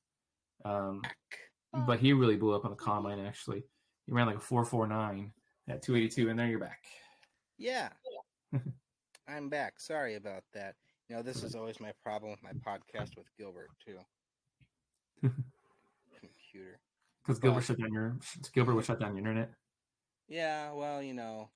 Um, 0.63 1.01
but 1.87 1.99
he 1.99 2.13
really 2.13 2.35
blew 2.35 2.53
up 2.53 2.65
on 2.65 2.71
the 2.71 2.77
combine. 2.77 3.19
Actually, 3.19 3.63
he 4.05 4.11
ran 4.11 4.27
like 4.27 4.37
a 4.37 4.39
4.49 4.39 5.31
at 5.67 5.81
282, 5.81 6.29
and 6.29 6.37
there 6.37 6.47
you're 6.47 6.59
back. 6.59 6.83
Yeah. 7.57 7.89
I'm 9.27 9.49
back. 9.49 9.79
Sorry 9.79 10.15
about 10.15 10.43
that. 10.53 10.75
You 11.09 11.15
know, 11.15 11.21
this 11.23 11.43
is 11.43 11.55
always 11.55 11.79
my 11.79 11.91
problem 12.03 12.31
with 12.31 12.43
my 12.43 12.51
podcast 12.51 13.17
with 13.17 13.25
Gilbert 13.35 13.69
too. 13.83 13.97
Computer. 15.21 16.79
Because 17.23 17.39
Gilbert 17.39 17.61
shut 17.61 17.79
down 17.79 17.91
your 17.91 18.17
Gilbert 18.53 18.75
would 18.75 18.85
shut 18.85 18.99
down 18.99 19.15
your 19.15 19.19
internet. 19.19 19.49
Yeah, 20.27 20.71
well, 20.73 21.01
you 21.01 21.15
know, 21.15 21.49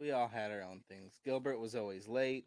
we 0.00 0.10
all 0.10 0.26
had 0.26 0.50
our 0.50 0.62
own 0.62 0.80
things. 0.88 1.20
Gilbert 1.24 1.60
was 1.60 1.76
always 1.76 2.08
late. 2.08 2.46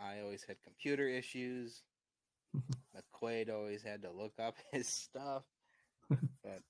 I 0.00 0.20
always 0.20 0.42
had 0.42 0.56
computer 0.64 1.08
issues. 1.08 1.84
McQuaid 2.96 3.50
always 3.50 3.84
had 3.84 4.02
to 4.02 4.10
look 4.10 4.32
up 4.40 4.56
his 4.72 4.88
stuff. 4.88 5.44
but 6.42 6.60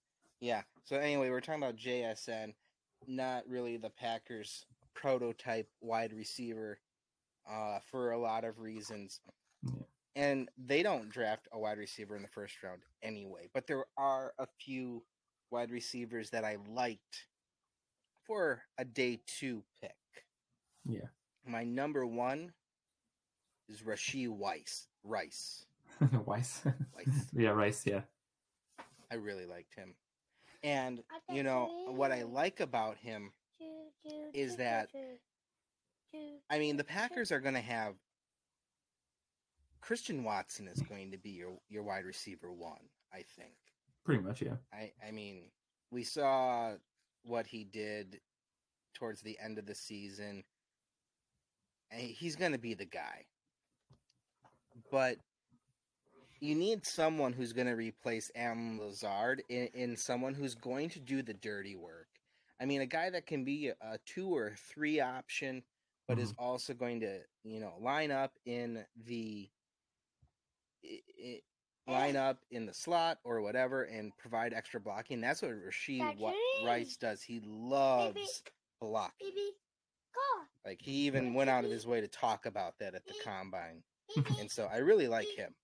yeah. 0.40 0.62
So 0.84 0.96
anyway, 0.96 1.30
we're 1.30 1.40
talking 1.40 1.62
about 1.62 1.76
JSN, 1.76 2.52
not 3.06 3.48
really 3.48 3.78
the 3.78 3.90
Packers 3.90 4.66
prototype 4.94 5.68
wide 5.80 6.12
receiver 6.12 6.78
uh, 7.50 7.78
for 7.90 8.12
a 8.12 8.18
lot 8.18 8.44
of 8.44 8.58
reasons. 8.58 9.20
Yeah. 9.62 9.72
And 10.16 10.48
they 10.56 10.82
don't 10.82 11.10
draft 11.10 11.48
a 11.52 11.58
wide 11.58 11.78
receiver 11.78 12.16
in 12.16 12.22
the 12.22 12.28
first 12.28 12.62
round 12.62 12.82
anyway. 13.02 13.48
But 13.52 13.66
there 13.66 13.84
are 13.96 14.32
a 14.38 14.46
few 14.60 15.04
wide 15.50 15.70
receivers 15.70 16.30
that 16.30 16.44
I 16.44 16.56
liked 16.68 17.26
for 18.26 18.62
a 18.78 18.84
day 18.84 19.20
two 19.26 19.62
pick. 19.80 19.92
Yeah. 20.84 21.08
My 21.46 21.64
number 21.64 22.06
one 22.06 22.52
is 23.68 23.82
Rashee 23.82 24.28
Weiss. 24.28 24.88
Rice. 25.02 25.66
Weiss. 26.24 26.62
Weiss. 26.96 27.26
yeah, 27.32 27.50
Rice. 27.50 27.84
Yeah. 27.84 28.02
I 29.10 29.16
really 29.16 29.46
liked 29.46 29.74
him. 29.74 29.94
And 30.62 31.02
you 31.30 31.42
know 31.42 31.68
what 31.88 32.10
I 32.10 32.22
like 32.22 32.60
about 32.60 32.96
him 32.96 33.32
is 34.32 34.56
that 34.56 34.88
I 36.50 36.58
mean 36.58 36.76
the 36.76 36.84
Packers 36.84 37.32
are 37.32 37.40
going 37.40 37.54
to 37.54 37.60
have 37.60 37.94
Christian 39.80 40.24
Watson 40.24 40.68
is 40.68 40.80
going 40.80 41.10
to 41.10 41.18
be 41.18 41.30
your 41.30 41.58
your 41.68 41.82
wide 41.82 42.04
receiver 42.04 42.52
one. 42.52 42.88
I 43.12 43.22
think. 43.36 43.52
Pretty 44.04 44.22
much, 44.22 44.42
yeah. 44.42 44.56
I 44.72 44.92
I 45.06 45.10
mean, 45.10 45.50
we 45.90 46.02
saw 46.02 46.72
what 47.22 47.46
he 47.46 47.64
did 47.64 48.20
towards 48.94 49.20
the 49.20 49.38
end 49.42 49.58
of 49.58 49.66
the 49.66 49.74
season. 49.74 50.44
And 51.90 52.00
he's 52.00 52.36
going 52.36 52.52
to 52.52 52.58
be 52.58 52.74
the 52.74 52.86
guy. 52.86 53.26
But 54.90 55.18
you 56.40 56.54
need 56.54 56.86
someone 56.86 57.32
who's 57.32 57.52
going 57.52 57.66
to 57.66 57.74
replace 57.74 58.30
Am 58.34 58.80
Lazard 58.80 59.42
in, 59.48 59.68
in 59.74 59.96
someone 59.96 60.34
who's 60.34 60.54
going 60.54 60.88
to 60.90 61.00
do 61.00 61.22
the 61.22 61.34
dirty 61.34 61.76
work. 61.76 62.08
I 62.60 62.66
mean, 62.66 62.80
a 62.80 62.86
guy 62.86 63.10
that 63.10 63.26
can 63.26 63.44
be 63.44 63.68
a 63.68 63.98
two 64.06 64.34
or 64.34 64.54
three 64.72 65.00
option, 65.00 65.62
but 66.06 66.14
mm-hmm. 66.18 66.24
is 66.24 66.34
also 66.38 66.74
going 66.74 67.00
to, 67.00 67.18
you 67.42 67.60
know, 67.60 67.74
line 67.80 68.10
up 68.10 68.32
in 68.46 68.84
the 69.06 69.48
it, 70.82 71.42
line 71.86 72.16
up 72.16 72.38
in 72.50 72.66
the 72.66 72.74
slot 72.74 73.18
or 73.24 73.42
whatever 73.42 73.82
and 73.82 74.16
provide 74.18 74.54
extra 74.54 74.80
blocking. 74.80 75.20
That's 75.20 75.42
what 75.42 75.50
Rashee 75.50 76.32
Rice 76.64 76.96
does. 76.96 77.22
He 77.22 77.40
loves 77.44 78.14
Baby. 78.14 78.26
blocking. 78.80 79.28
Baby. 79.28 79.50
Like 80.64 80.80
he 80.80 80.92
even 81.06 81.34
went 81.34 81.50
out 81.50 81.64
of 81.64 81.70
his 81.70 81.86
way 81.86 82.00
to 82.00 82.08
talk 82.08 82.46
about 82.46 82.78
that 82.78 82.94
at 82.94 83.04
the 83.06 83.14
combine. 83.22 83.82
and 84.38 84.50
so 84.50 84.68
I 84.72 84.78
really 84.78 85.08
like 85.08 85.28
him. 85.36 85.54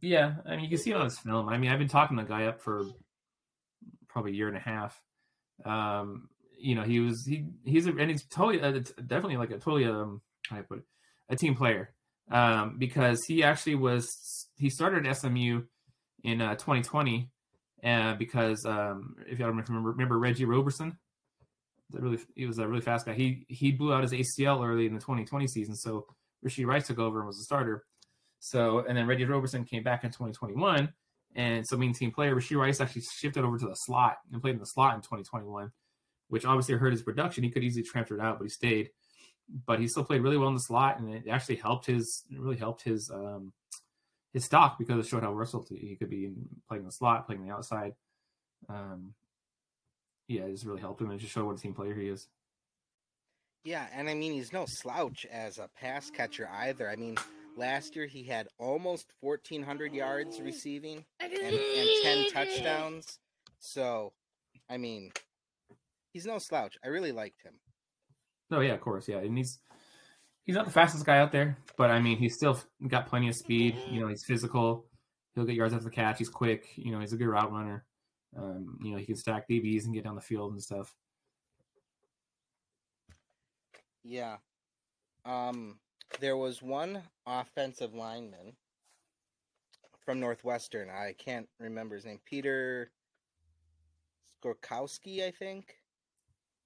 Yeah, 0.00 0.34
I 0.46 0.52
mean 0.56 0.60
you 0.60 0.68
can 0.70 0.78
see 0.78 0.90
it 0.90 0.96
on 0.96 1.04
his 1.04 1.18
film. 1.18 1.48
I 1.48 1.58
mean 1.58 1.70
I've 1.70 1.78
been 1.78 1.88
talking 1.88 2.16
the 2.16 2.22
guy 2.22 2.46
up 2.46 2.60
for 2.60 2.84
probably 4.08 4.32
a 4.32 4.34
year 4.34 4.48
and 4.48 4.56
a 4.56 4.60
half. 4.60 5.00
Um, 5.64 6.28
you 6.58 6.74
know, 6.74 6.82
he 6.82 7.00
was 7.00 7.26
he 7.26 7.46
he's 7.64 7.86
a, 7.86 7.90
and 7.90 8.10
he's 8.10 8.24
totally 8.26 8.60
uh, 8.60 8.80
definitely 9.06 9.36
like 9.36 9.50
a 9.50 9.58
totally 9.58 9.84
um 9.86 10.20
how 10.48 10.56
do 10.56 10.62
I 10.62 10.64
put 10.64 10.78
it, 10.78 10.84
a 11.28 11.36
team 11.36 11.54
player. 11.54 11.94
Um, 12.30 12.76
because 12.78 13.24
he 13.24 13.42
actually 13.42 13.74
was 13.74 14.48
he 14.56 14.70
started 14.70 15.12
SMU 15.14 15.62
in 16.24 16.40
uh, 16.40 16.54
2020 16.54 17.28
uh, 17.84 18.14
because 18.14 18.64
um, 18.64 19.16
if 19.26 19.38
y'all 19.38 19.48
remember, 19.48 19.72
remember 19.72 20.18
Reggie 20.18 20.44
Roberson, 20.44 20.96
that 21.90 22.00
really 22.00 22.18
he 22.34 22.46
was 22.46 22.58
a 22.58 22.66
really 22.66 22.80
fast 22.80 23.06
guy. 23.06 23.14
He 23.14 23.44
he 23.48 23.72
blew 23.72 23.92
out 23.92 24.02
his 24.02 24.12
ACL 24.12 24.66
early 24.66 24.86
in 24.86 24.94
the 24.94 25.00
2020 25.00 25.46
season, 25.46 25.74
so 25.74 26.06
Rashee 26.46 26.66
Rice 26.66 26.86
took 26.86 26.98
over 26.98 27.18
and 27.18 27.26
was 27.26 27.38
the 27.38 27.44
starter. 27.44 27.84
So 28.38 28.84
and 28.88 28.96
then 28.96 29.06
Reggie 29.06 29.24
Roberson 29.24 29.64
came 29.64 29.82
back 29.82 30.04
in 30.04 30.10
2021, 30.10 30.92
and 31.34 31.66
so 31.66 31.76
mean 31.76 31.94
team 31.94 32.10
player 32.10 32.34
Rashee 32.34 32.56
Rice 32.56 32.80
actually 32.80 33.02
shifted 33.02 33.44
over 33.44 33.58
to 33.58 33.66
the 33.66 33.74
slot 33.74 34.18
and 34.32 34.40
played 34.40 34.54
in 34.54 34.60
the 34.60 34.66
slot 34.66 34.94
in 34.94 35.00
2021, 35.00 35.72
which 36.28 36.44
obviously 36.44 36.74
hurt 36.74 36.92
his 36.92 37.02
production. 37.02 37.44
He 37.44 37.50
could 37.50 37.64
easily 37.64 37.84
transfer 37.84 38.16
it 38.16 38.20
out, 38.20 38.38
but 38.38 38.44
he 38.44 38.50
stayed. 38.50 38.90
But 39.66 39.80
he 39.80 39.88
still 39.88 40.04
played 40.04 40.22
really 40.22 40.36
well 40.36 40.48
in 40.48 40.54
the 40.54 40.60
slot, 40.60 40.98
and 40.98 41.12
it 41.12 41.28
actually 41.28 41.56
helped 41.56 41.86
his 41.86 42.24
really 42.30 42.56
helped 42.56 42.82
his 42.82 43.10
um, 43.10 43.52
his 44.32 44.44
stock 44.44 44.78
because 44.78 45.04
it 45.04 45.08
showed 45.08 45.22
how 45.22 45.34
versatile 45.34 45.66
he 45.70 45.96
could 45.96 46.10
be 46.10 46.26
in 46.26 46.48
playing 46.68 46.84
the 46.84 46.92
slot, 46.92 47.26
playing 47.26 47.44
the 47.46 47.52
outside. 47.52 47.94
Um, 48.68 49.14
yeah, 50.28 50.42
it 50.42 50.52
just 50.52 50.64
really 50.64 50.80
helped 50.80 51.00
him 51.00 51.10
and 51.10 51.20
just 51.20 51.32
showed 51.32 51.46
what 51.46 51.58
a 51.58 51.60
team 51.60 51.74
player 51.74 51.94
he 51.94 52.08
is. 52.08 52.28
Yeah, 53.64 53.86
and 53.94 54.08
I 54.08 54.14
mean 54.14 54.32
he's 54.32 54.52
no 54.52 54.64
slouch 54.66 55.26
as 55.30 55.58
a 55.58 55.68
pass 55.68 56.10
catcher 56.10 56.48
either. 56.52 56.88
I 56.88 56.96
mean, 56.96 57.16
last 57.56 57.96
year 57.96 58.06
he 58.06 58.24
had 58.24 58.48
almost 58.58 59.12
fourteen 59.20 59.62
hundred 59.62 59.94
yards 59.94 60.40
receiving 60.40 61.04
and, 61.20 61.32
and 61.32 61.90
ten 62.02 62.30
touchdowns. 62.30 63.18
So, 63.58 64.12
I 64.68 64.76
mean, 64.76 65.12
he's 66.12 66.26
no 66.26 66.38
slouch. 66.38 66.76
I 66.84 66.88
really 66.88 67.12
liked 67.12 67.42
him. 67.42 67.54
No, 68.50 68.60
yeah, 68.60 68.74
of 68.74 68.80
course, 68.80 69.08
yeah, 69.08 69.18
and 69.18 69.36
he's 69.36 69.58
he's 70.44 70.56
not 70.56 70.66
the 70.66 70.72
fastest 70.72 71.06
guy 71.06 71.18
out 71.18 71.32
there, 71.32 71.58
but 71.76 71.90
I 71.90 72.00
mean, 72.00 72.18
he's 72.18 72.34
still 72.34 72.58
got 72.88 73.06
plenty 73.06 73.28
of 73.28 73.34
speed. 73.34 73.76
You 73.88 74.00
know, 74.00 74.08
he's 74.08 74.24
physical. 74.24 74.86
He'll 75.34 75.44
get 75.44 75.56
yards 75.56 75.72
after 75.72 75.84
the 75.84 75.90
catch. 75.90 76.18
He's 76.18 76.28
quick. 76.28 76.66
You 76.76 76.92
know, 76.92 77.00
he's 77.00 77.12
a 77.12 77.16
good 77.16 77.28
route 77.28 77.52
runner. 77.52 77.84
Um, 78.36 78.78
you 78.82 78.92
know, 78.92 78.98
he 78.98 79.06
can 79.06 79.16
stack 79.16 79.48
DBs 79.48 79.84
and 79.84 79.94
get 79.94 80.04
down 80.04 80.14
the 80.14 80.20
field 80.20 80.52
and 80.52 80.62
stuff. 80.62 80.94
Yeah. 84.04 84.36
Um, 85.24 85.78
there 86.20 86.36
was 86.36 86.62
one 86.62 87.02
offensive 87.26 87.94
lineman 87.94 88.56
from 90.04 90.20
Northwestern. 90.20 90.88
I 90.90 91.14
can't 91.16 91.48
remember 91.58 91.96
his 91.96 92.04
name. 92.04 92.20
Peter 92.24 92.90
Skorkowski, 94.42 95.24
I 95.26 95.30
think. 95.30 95.76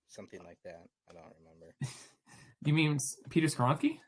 Something 0.09 0.41
like 0.45 0.59
that. 0.65 0.87
I 1.11 1.15
don't 1.15 1.35
remember. 1.41 1.75
You 2.65 2.73
mean 2.73 2.99
Peter 3.31 3.47
Skoronski? 3.47 4.01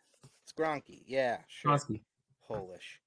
Skoronski, 0.53 1.03
yeah, 1.07 1.39
sure. 1.47 1.79
Polish. 2.45 3.01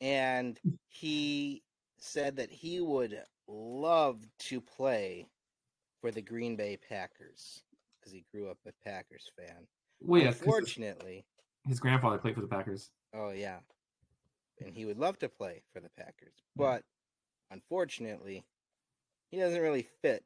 And 0.00 0.58
he 0.88 1.62
said 1.98 2.36
that 2.36 2.50
he 2.50 2.80
would 2.80 3.20
love 3.46 4.26
to 4.38 4.60
play 4.60 5.28
for 6.00 6.10
the 6.10 6.22
Green 6.22 6.56
Bay 6.56 6.78
Packers 6.88 7.62
because 7.98 8.12
he 8.12 8.24
grew 8.32 8.48
up 8.48 8.56
a 8.66 8.72
Packers 8.88 9.30
fan. 9.36 9.66
Well, 10.00 10.22
yeah, 10.22 10.28
Unfortunately, 10.28 11.26
his 11.66 11.80
grandfather 11.80 12.18
played 12.18 12.34
for 12.34 12.40
the 12.40 12.46
Packers. 12.46 12.90
Oh 13.14 13.30
yeah, 13.30 13.58
and 14.64 14.74
he 14.74 14.84
would 14.84 14.98
love 14.98 15.18
to 15.20 15.28
play 15.28 15.62
for 15.72 15.80
the 15.80 15.90
Packers, 15.96 16.34
but 16.56 16.82
unfortunately, 17.50 18.44
he 19.30 19.38
doesn't 19.38 19.60
really 19.60 19.86
fit 20.02 20.24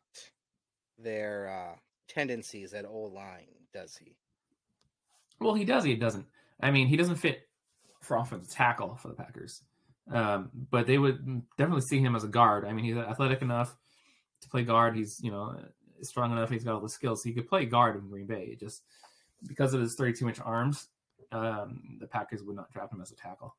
their 0.98 1.48
uh, 1.48 1.76
tendencies 2.08 2.74
at 2.74 2.84
O 2.84 3.02
line, 3.02 3.46
does 3.72 3.96
he? 3.96 4.16
Well, 5.40 5.54
he 5.54 5.64
does. 5.64 5.84
He 5.84 5.96
doesn't. 5.96 6.26
I 6.60 6.70
mean, 6.70 6.86
he 6.86 6.96
doesn't 6.96 7.16
fit 7.16 7.48
for 8.00 8.16
offensive 8.16 8.52
tackle 8.52 8.96
for 8.96 9.08
the 9.08 9.14
Packers. 9.14 9.62
Um, 10.12 10.50
but 10.70 10.86
they 10.86 10.98
would 10.98 11.42
definitely 11.56 11.82
see 11.82 12.00
him 12.00 12.16
as 12.16 12.24
a 12.24 12.28
guard. 12.28 12.64
I 12.64 12.72
mean, 12.72 12.84
he's 12.84 12.96
athletic 12.96 13.42
enough 13.42 13.76
to 14.42 14.48
play 14.48 14.64
guard. 14.64 14.96
He's 14.96 15.20
you 15.22 15.30
know 15.30 15.56
strong 16.02 16.32
enough. 16.32 16.50
He's 16.50 16.64
got 16.64 16.74
all 16.74 16.80
the 16.80 16.88
skills. 16.88 17.22
So 17.22 17.28
he 17.28 17.34
could 17.34 17.48
play 17.48 17.64
guard 17.64 17.96
in 17.96 18.08
Green 18.08 18.26
Bay. 18.26 18.56
Just 18.58 18.82
because 19.46 19.72
of 19.72 19.80
his 19.80 19.94
32 19.94 20.28
inch 20.28 20.40
arms, 20.40 20.88
um, 21.32 21.98
the 22.00 22.06
Packers 22.06 22.42
would 22.42 22.56
not 22.56 22.72
draft 22.72 22.92
him 22.92 23.00
as 23.00 23.10
a 23.12 23.16
tackle. 23.16 23.56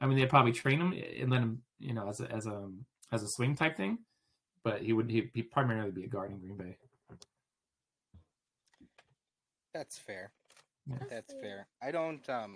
I 0.00 0.06
mean, 0.06 0.18
they'd 0.18 0.28
probably 0.28 0.52
train 0.52 0.80
him 0.80 0.92
and 0.92 1.30
let 1.30 1.40
him, 1.40 1.62
you 1.78 1.94
know, 1.94 2.08
as 2.08 2.20
a 2.20 2.30
as 2.30 2.46
a 2.46 2.68
as 3.12 3.22
a 3.22 3.28
swing 3.28 3.54
type 3.54 3.76
thing, 3.76 3.98
but 4.62 4.82
he 4.82 4.92
would 4.92 5.10
he 5.10 5.30
he'd 5.34 5.50
primarily 5.50 5.90
be 5.90 6.04
a 6.04 6.08
guard 6.08 6.30
in 6.30 6.38
Green 6.38 6.56
Bay. 6.56 6.76
That's 9.72 9.98
fair. 9.98 10.30
Yeah. 10.88 10.96
That's 11.10 11.32
fair. 11.40 11.66
I 11.82 11.90
don't. 11.90 12.28
Um, 12.30 12.54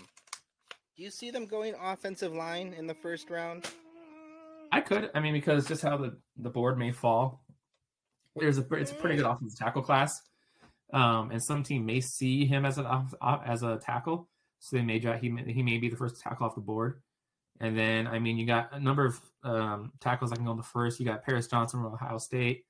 do 0.96 1.02
you 1.02 1.10
see 1.10 1.30
them 1.30 1.46
going 1.46 1.74
offensive 1.80 2.32
line 2.32 2.74
in 2.76 2.86
the 2.86 2.94
first 2.94 3.30
round? 3.30 3.66
I 4.70 4.80
could. 4.80 5.10
I 5.14 5.20
mean, 5.20 5.32
because 5.32 5.66
just 5.66 5.82
how 5.82 5.96
the 5.96 6.16
the 6.36 6.50
board 6.50 6.78
may 6.78 6.92
fall. 6.92 7.44
There's 8.36 8.58
a 8.58 8.66
it's 8.74 8.92
a 8.92 8.94
pretty 8.94 9.16
good 9.16 9.26
offensive 9.26 9.58
tackle 9.58 9.82
class, 9.82 10.20
um, 10.92 11.30
and 11.30 11.42
some 11.42 11.62
team 11.62 11.86
may 11.86 12.00
see 12.00 12.46
him 12.46 12.64
as 12.64 12.78
an 12.78 12.86
as 13.44 13.62
a 13.62 13.78
tackle, 13.78 14.28
so 14.58 14.76
they 14.76 14.82
may 14.82 14.98
he 14.98 15.52
he 15.52 15.62
may 15.62 15.78
be 15.78 15.88
the 15.88 15.96
first 15.96 16.20
tackle 16.20 16.46
off 16.46 16.54
the 16.54 16.60
board. 16.60 17.00
And 17.60 17.76
then, 17.76 18.06
I 18.06 18.18
mean, 18.18 18.38
you 18.38 18.46
got 18.46 18.72
a 18.72 18.78
number 18.78 19.04
of 19.04 19.20
um, 19.42 19.92
tackles 20.00 20.30
that 20.30 20.36
can 20.36 20.44
go 20.44 20.52
in 20.52 20.56
the 20.56 20.62
first. 20.62 21.00
You 21.00 21.06
got 21.06 21.24
Paris 21.24 21.48
Johnson 21.48 21.82
from 21.82 21.92
Ohio 21.92 22.18
State, 22.18 22.64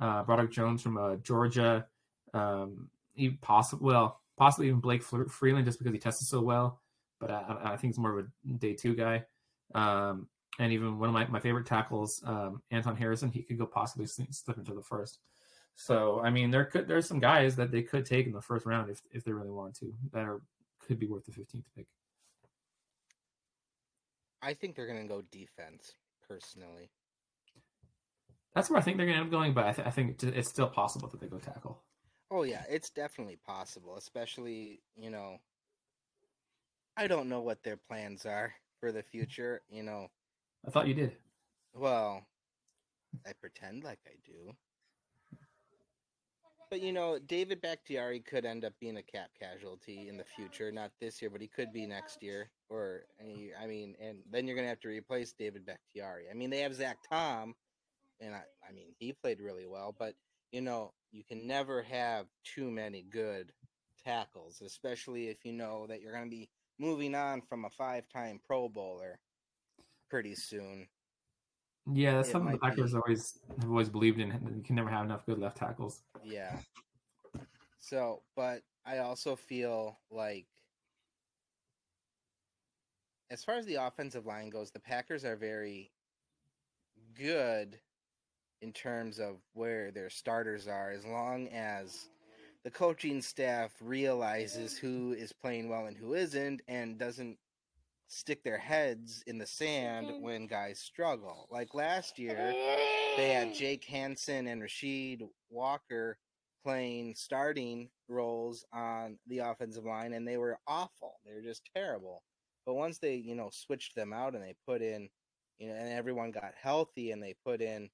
uh, 0.00 0.22
Broderick 0.22 0.52
Jones 0.52 0.82
from 0.82 0.98
uh, 0.98 1.16
Georgia. 1.16 1.86
Um, 2.34 2.90
he 3.14 3.30
possibly 3.30 3.86
well, 3.86 4.20
possibly 4.36 4.68
even 4.68 4.80
Blake 4.80 5.02
Freeland 5.02 5.64
just 5.64 5.78
because 5.78 5.92
he 5.92 5.98
tested 5.98 6.28
so 6.28 6.40
well. 6.40 6.80
But 7.20 7.30
I, 7.30 7.56
I 7.64 7.76
think 7.76 7.94
he's 7.94 7.98
more 7.98 8.18
of 8.18 8.26
a 8.26 8.52
day 8.58 8.74
two 8.74 8.94
guy. 8.94 9.24
Um, 9.74 10.28
and 10.58 10.72
even 10.72 10.98
one 10.98 11.08
of 11.08 11.14
my, 11.14 11.26
my 11.28 11.40
favorite 11.40 11.66
tackles, 11.66 12.22
um, 12.26 12.62
Anton 12.70 12.96
Harrison, 12.96 13.30
he 13.30 13.42
could 13.42 13.58
go 13.58 13.66
possibly 13.66 14.06
slip 14.06 14.58
into 14.58 14.74
the 14.74 14.82
first. 14.82 15.18
So 15.74 16.20
I 16.20 16.30
mean, 16.30 16.50
there 16.50 16.64
could 16.64 16.88
there's 16.88 17.06
some 17.06 17.20
guys 17.20 17.56
that 17.56 17.70
they 17.70 17.82
could 17.82 18.04
take 18.04 18.26
in 18.26 18.32
the 18.32 18.42
first 18.42 18.66
round 18.66 18.90
if 18.90 19.00
if 19.12 19.24
they 19.24 19.32
really 19.32 19.50
want 19.50 19.76
to 19.76 19.94
that 20.12 20.24
are 20.24 20.42
could 20.88 20.98
be 20.98 21.06
worth 21.06 21.26
the 21.26 21.32
15th 21.32 21.64
pick. 21.76 21.86
I 24.42 24.54
think 24.54 24.74
they're 24.74 24.86
going 24.86 25.02
to 25.02 25.08
go 25.08 25.22
defense 25.30 25.92
personally. 26.26 26.90
That's 28.54 28.70
where 28.70 28.78
I 28.78 28.82
think 28.82 28.96
they're 28.96 29.06
going 29.06 29.16
to 29.16 29.20
end 29.20 29.28
up 29.28 29.32
going, 29.32 29.52
but 29.52 29.66
I, 29.66 29.72
th- 29.72 29.86
I 29.86 29.90
think 29.90 30.22
it's 30.22 30.48
still 30.48 30.68
possible 30.68 31.08
that 31.08 31.20
they 31.20 31.26
go 31.26 31.38
tackle. 31.38 31.82
Oh 32.30 32.42
yeah, 32.42 32.62
it's 32.68 32.90
definitely 32.90 33.38
possible, 33.46 33.96
especially, 33.96 34.80
you 34.96 35.10
know, 35.10 35.38
I 36.96 37.06
don't 37.06 37.28
know 37.28 37.40
what 37.40 37.62
their 37.62 37.76
plans 37.76 38.26
are 38.26 38.52
for 38.80 38.92
the 38.92 39.02
future, 39.02 39.62
you 39.70 39.82
know. 39.82 40.08
I 40.66 40.70
thought 40.70 40.88
you 40.88 40.94
did. 40.94 41.12
Well, 41.74 42.26
I 43.26 43.32
pretend 43.40 43.84
like 43.84 44.00
I 44.06 44.16
do. 44.26 44.54
But 46.70 46.82
you 46.82 46.92
know, 46.92 47.18
David 47.18 47.62
Bakhtiari 47.62 48.20
could 48.20 48.44
end 48.44 48.64
up 48.64 48.74
being 48.78 48.98
a 48.98 49.02
cap 49.02 49.30
casualty 49.40 50.08
in 50.08 50.18
the 50.18 50.24
future, 50.24 50.70
not 50.70 50.90
this 51.00 51.22
year, 51.22 51.30
but 51.30 51.40
he 51.40 51.48
could 51.48 51.72
be 51.72 51.86
next 51.86 52.22
year. 52.22 52.50
Or 52.68 53.04
eh, 53.20 53.48
I 53.60 53.66
mean, 53.66 53.94
and 54.00 54.18
then 54.30 54.46
you're 54.46 54.56
gonna 54.56 54.68
have 54.68 54.80
to 54.80 54.88
replace 54.88 55.32
David 55.32 55.64
Bakhtiari. 55.64 56.26
I 56.30 56.34
mean, 56.34 56.50
they 56.50 56.60
have 56.60 56.74
Zach 56.74 56.98
Tom, 57.10 57.54
and 58.20 58.34
I, 58.34 58.42
I 58.68 58.72
mean, 58.72 58.94
he 58.98 59.12
played 59.12 59.40
really 59.40 59.66
well, 59.66 59.94
but 59.98 60.14
you 60.52 60.60
know, 60.60 60.92
you 61.10 61.24
can 61.24 61.46
never 61.46 61.82
have 61.82 62.26
too 62.44 62.70
many 62.70 63.02
good 63.02 63.52
tackles, 64.04 64.60
especially 64.64 65.28
if 65.28 65.44
you 65.44 65.52
know 65.52 65.86
that 65.86 66.00
you're 66.00 66.12
going 66.12 66.24
to 66.24 66.30
be 66.30 66.48
moving 66.78 67.14
on 67.14 67.42
from 67.42 67.64
a 67.64 67.70
five-time 67.70 68.40
Pro 68.46 68.68
Bowler 68.68 69.18
pretty 70.10 70.34
soon. 70.34 70.88
Yeah, 71.92 72.16
that's 72.16 72.28
It 72.28 72.32
something 72.32 72.52
the 72.52 72.58
Packers 72.58 72.92
be- 72.92 72.98
always 72.98 73.38
have 73.60 73.70
always 73.70 73.88
believed 73.88 74.20
in. 74.20 74.28
You 74.56 74.62
can 74.62 74.76
never 74.76 74.90
have 74.90 75.04
enough 75.04 75.24
good 75.26 75.38
left 75.38 75.56
tackles. 75.56 76.02
Yeah. 76.22 76.56
So, 77.78 78.22
but 78.36 78.62
I 78.84 78.98
also 78.98 79.36
feel 79.36 79.98
like 80.10 80.46
as 83.30 83.44
far 83.44 83.56
as 83.56 83.66
the 83.66 83.76
offensive 83.76 84.26
line 84.26 84.50
goes, 84.50 84.70
the 84.70 84.80
Packers 84.80 85.24
are 85.24 85.36
very 85.36 85.90
good 87.14 87.78
in 88.60 88.72
terms 88.72 89.18
of 89.18 89.36
where 89.54 89.90
their 89.90 90.10
starters 90.10 90.66
are 90.66 90.90
as 90.90 91.04
long 91.06 91.48
as 91.48 92.08
the 92.64 92.70
coaching 92.70 93.22
staff 93.22 93.72
realizes 93.80 94.76
who 94.76 95.12
is 95.12 95.32
playing 95.32 95.68
well 95.68 95.86
and 95.86 95.96
who 95.96 96.14
isn't 96.14 96.60
and 96.68 96.98
doesn't 96.98 97.38
stick 98.08 98.42
their 98.42 98.58
heads 98.58 99.22
in 99.26 99.38
the 99.38 99.46
sand 99.46 100.22
when 100.22 100.46
guys 100.46 100.80
struggle. 100.80 101.46
Like 101.50 101.74
last 101.74 102.18
year, 102.18 102.52
they 103.16 103.30
had 103.30 103.54
Jake 103.54 103.84
Hanson 103.84 104.46
and 104.48 104.60
Rashid 104.60 105.22
Walker 105.50 106.18
playing 106.64 107.14
starting 107.14 107.88
roles 108.08 108.64
on 108.72 109.18
the 109.26 109.38
offensive 109.38 109.84
line, 109.84 110.14
and 110.14 110.26
they 110.26 110.38
were 110.38 110.58
awful. 110.66 111.20
They 111.24 111.34
were 111.34 111.42
just 111.42 111.62
terrible. 111.74 112.22
But 112.66 112.74
once 112.74 112.98
they, 112.98 113.14
you 113.14 113.34
know, 113.34 113.50
switched 113.52 113.94
them 113.94 114.12
out 114.12 114.34
and 114.34 114.42
they 114.42 114.54
put 114.66 114.82
in, 114.82 115.08
you 115.58 115.68
know, 115.68 115.74
and 115.74 115.92
everyone 115.92 116.30
got 116.30 116.52
healthy 116.60 117.12
and 117.12 117.22
they 117.22 117.34
put 117.44 117.60
in, 117.60 117.88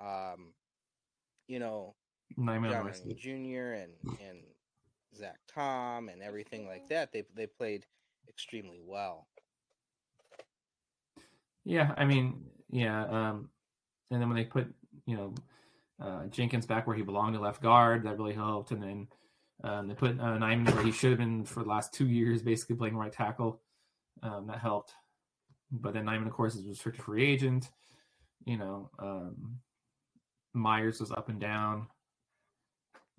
um, 0.00 0.52
you 1.48 1.58
know, 1.58 1.94
Nijman 2.70 3.16
Jr. 3.16 3.72
and 3.82 3.92
and 4.26 4.42
Zach 5.14 5.38
Tom 5.46 6.08
and 6.08 6.22
everything 6.22 6.66
like 6.66 6.88
that, 6.88 7.12
they 7.12 7.24
they 7.34 7.46
played 7.46 7.86
extremely 8.28 8.80
well. 8.82 9.26
Yeah, 11.64 11.94
I 11.96 12.04
mean, 12.04 12.44
yeah, 12.70 13.04
um, 13.06 13.48
and 14.10 14.20
then 14.20 14.28
when 14.28 14.36
they 14.36 14.44
put 14.44 14.72
you 15.06 15.16
know 15.16 15.34
uh, 16.00 16.26
Jenkins 16.26 16.66
back 16.66 16.86
where 16.86 16.96
he 16.96 17.02
belonged 17.02 17.34
to 17.34 17.40
left 17.40 17.62
guard, 17.62 18.04
that 18.04 18.18
really 18.18 18.34
helped. 18.34 18.70
And 18.70 18.82
then 18.82 19.08
um, 19.62 19.88
they 19.88 19.94
put 19.94 20.18
uh, 20.20 20.38
Nijman 20.38 20.74
where 20.74 20.84
he 20.84 20.92
should 20.92 21.10
have 21.10 21.18
been 21.18 21.44
for 21.44 21.62
the 21.62 21.68
last 21.68 21.92
two 21.92 22.06
years, 22.06 22.42
basically 22.42 22.76
playing 22.76 22.96
right 22.96 23.12
tackle. 23.12 23.60
Um, 24.22 24.46
that 24.48 24.58
helped. 24.58 24.92
But 25.70 25.94
then 25.94 26.04
Nijman, 26.06 26.26
of 26.26 26.32
course, 26.32 26.54
is 26.54 26.66
a 26.66 26.70
restricted 26.70 27.04
free 27.04 27.24
agent. 27.24 27.70
You 28.44 28.58
know, 28.58 28.90
um, 28.98 29.58
Myers 30.52 31.00
was 31.00 31.10
up 31.10 31.28
and 31.28 31.40
down. 31.40 31.86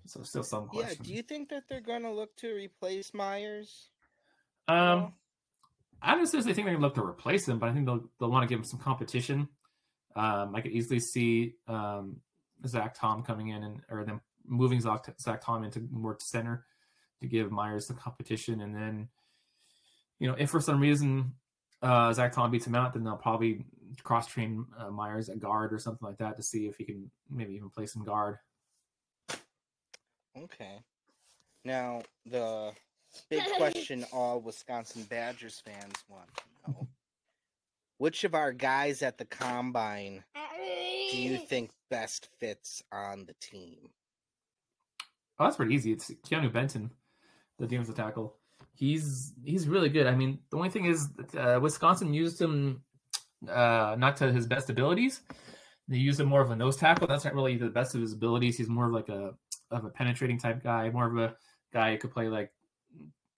So 0.05 0.21
still 0.21 0.43
some 0.43 0.67
questions. 0.67 0.99
Yeah, 0.99 1.05
do 1.07 1.13
you 1.15 1.23
think 1.23 1.49
that 1.49 1.63
they're 1.67 1.81
going 1.81 2.03
to 2.03 2.11
look 2.11 2.35
to 2.37 2.53
replace 2.53 3.13
Myers? 3.13 3.89
Um, 4.67 5.13
I 6.05 6.11
don't 6.11 6.19
necessarily 6.19 6.53
think 6.53 6.65
they're 6.65 6.75
going 6.75 6.81
to 6.81 6.85
look 6.85 6.95
to 6.95 7.03
replace 7.03 7.47
him, 7.47 7.57
but 7.57 7.69
I 7.69 7.73
think 7.73 7.85
they'll 7.85 8.03
they'll 8.19 8.29
want 8.29 8.43
to 8.43 8.47
give 8.47 8.59
him 8.59 8.65
some 8.65 8.79
competition. 8.79 9.49
Um, 10.15 10.55
I 10.55 10.61
could 10.61 10.71
easily 10.71 10.99
see 10.99 11.55
um, 11.67 12.17
Zach 12.67 12.93
Tom 12.97 13.23
coming 13.23 13.49
in 13.49 13.63
and 13.63 13.81
or 13.89 14.05
them 14.05 14.21
moving 14.45 14.79
Zach, 14.79 15.05
Zach 15.19 15.41
Tom 15.43 15.63
into 15.63 15.81
more 15.91 16.15
center 16.19 16.65
to 17.21 17.27
give 17.27 17.51
Myers 17.51 17.87
the 17.87 17.95
competition, 17.95 18.61
and 18.61 18.75
then 18.75 19.09
you 20.19 20.27
know 20.27 20.35
if 20.37 20.51
for 20.51 20.61
some 20.61 20.79
reason 20.79 21.33
uh, 21.81 22.13
Zach 22.13 22.33
Tom 22.33 22.51
beats 22.51 22.67
him 22.67 22.75
out, 22.75 22.93
then 22.93 23.03
they'll 23.03 23.17
probably 23.17 23.65
cross 24.03 24.27
train 24.27 24.65
uh, 24.77 24.91
Myers 24.91 25.29
at 25.29 25.39
guard 25.39 25.73
or 25.73 25.79
something 25.79 26.07
like 26.07 26.17
that 26.17 26.37
to 26.37 26.43
see 26.43 26.67
if 26.67 26.77
he 26.77 26.83
can 26.83 27.09
maybe 27.29 27.53
even 27.55 27.69
play 27.69 27.85
some 27.87 28.03
guard. 28.03 28.37
Okay. 30.37 30.79
Now, 31.63 32.01
the 32.25 32.73
big 33.29 33.43
question 33.57 34.05
all 34.11 34.39
Wisconsin 34.39 35.03
Badgers 35.03 35.61
fans 35.65 35.95
want 36.09 36.27
to 36.37 36.71
know 36.71 36.87
which 37.97 38.23
of 38.23 38.35
our 38.35 38.51
guys 38.51 39.01
at 39.01 39.17
the 39.17 39.25
combine 39.25 40.23
do 41.11 41.17
you 41.17 41.37
think 41.49 41.71
best 41.89 42.29
fits 42.39 42.83
on 42.91 43.25
the 43.25 43.35
team? 43.39 43.89
Oh, 45.39 45.45
that's 45.45 45.57
pretty 45.57 45.75
easy. 45.75 45.91
It's 45.91 46.11
Keanu 46.27 46.51
Benton, 46.51 46.91
the 47.59 47.67
defensive 47.67 47.95
tackle. 47.95 48.35
He's 48.73 49.33
he's 49.43 49.67
really 49.67 49.89
good. 49.89 50.07
I 50.07 50.15
mean, 50.15 50.39
the 50.49 50.57
only 50.57 50.69
thing 50.69 50.85
is 50.85 51.09
uh, 51.37 51.59
Wisconsin 51.61 52.13
used 52.13 52.41
him 52.41 52.83
uh, 53.49 53.95
not 53.97 54.17
to 54.17 54.31
his 54.31 54.47
best 54.47 54.69
abilities. 54.69 55.21
They 55.87 55.97
used 55.97 56.19
him 56.19 56.27
more 56.27 56.41
of 56.41 56.51
a 56.51 56.55
nose 56.55 56.77
tackle. 56.77 57.07
That's 57.07 57.25
not 57.25 57.35
really 57.35 57.57
the 57.57 57.69
best 57.69 57.95
of 57.95 58.01
his 58.01 58.13
abilities. 58.13 58.57
He's 58.57 58.69
more 58.69 58.87
of 58.87 58.93
like 58.93 59.09
a 59.09 59.33
of 59.71 59.85
a 59.85 59.89
penetrating 59.89 60.39
type 60.39 60.63
guy, 60.63 60.89
more 60.89 61.07
of 61.07 61.17
a 61.17 61.35
guy 61.73 61.91
who 61.91 61.97
could 61.97 62.11
play 62.11 62.27
like 62.27 62.51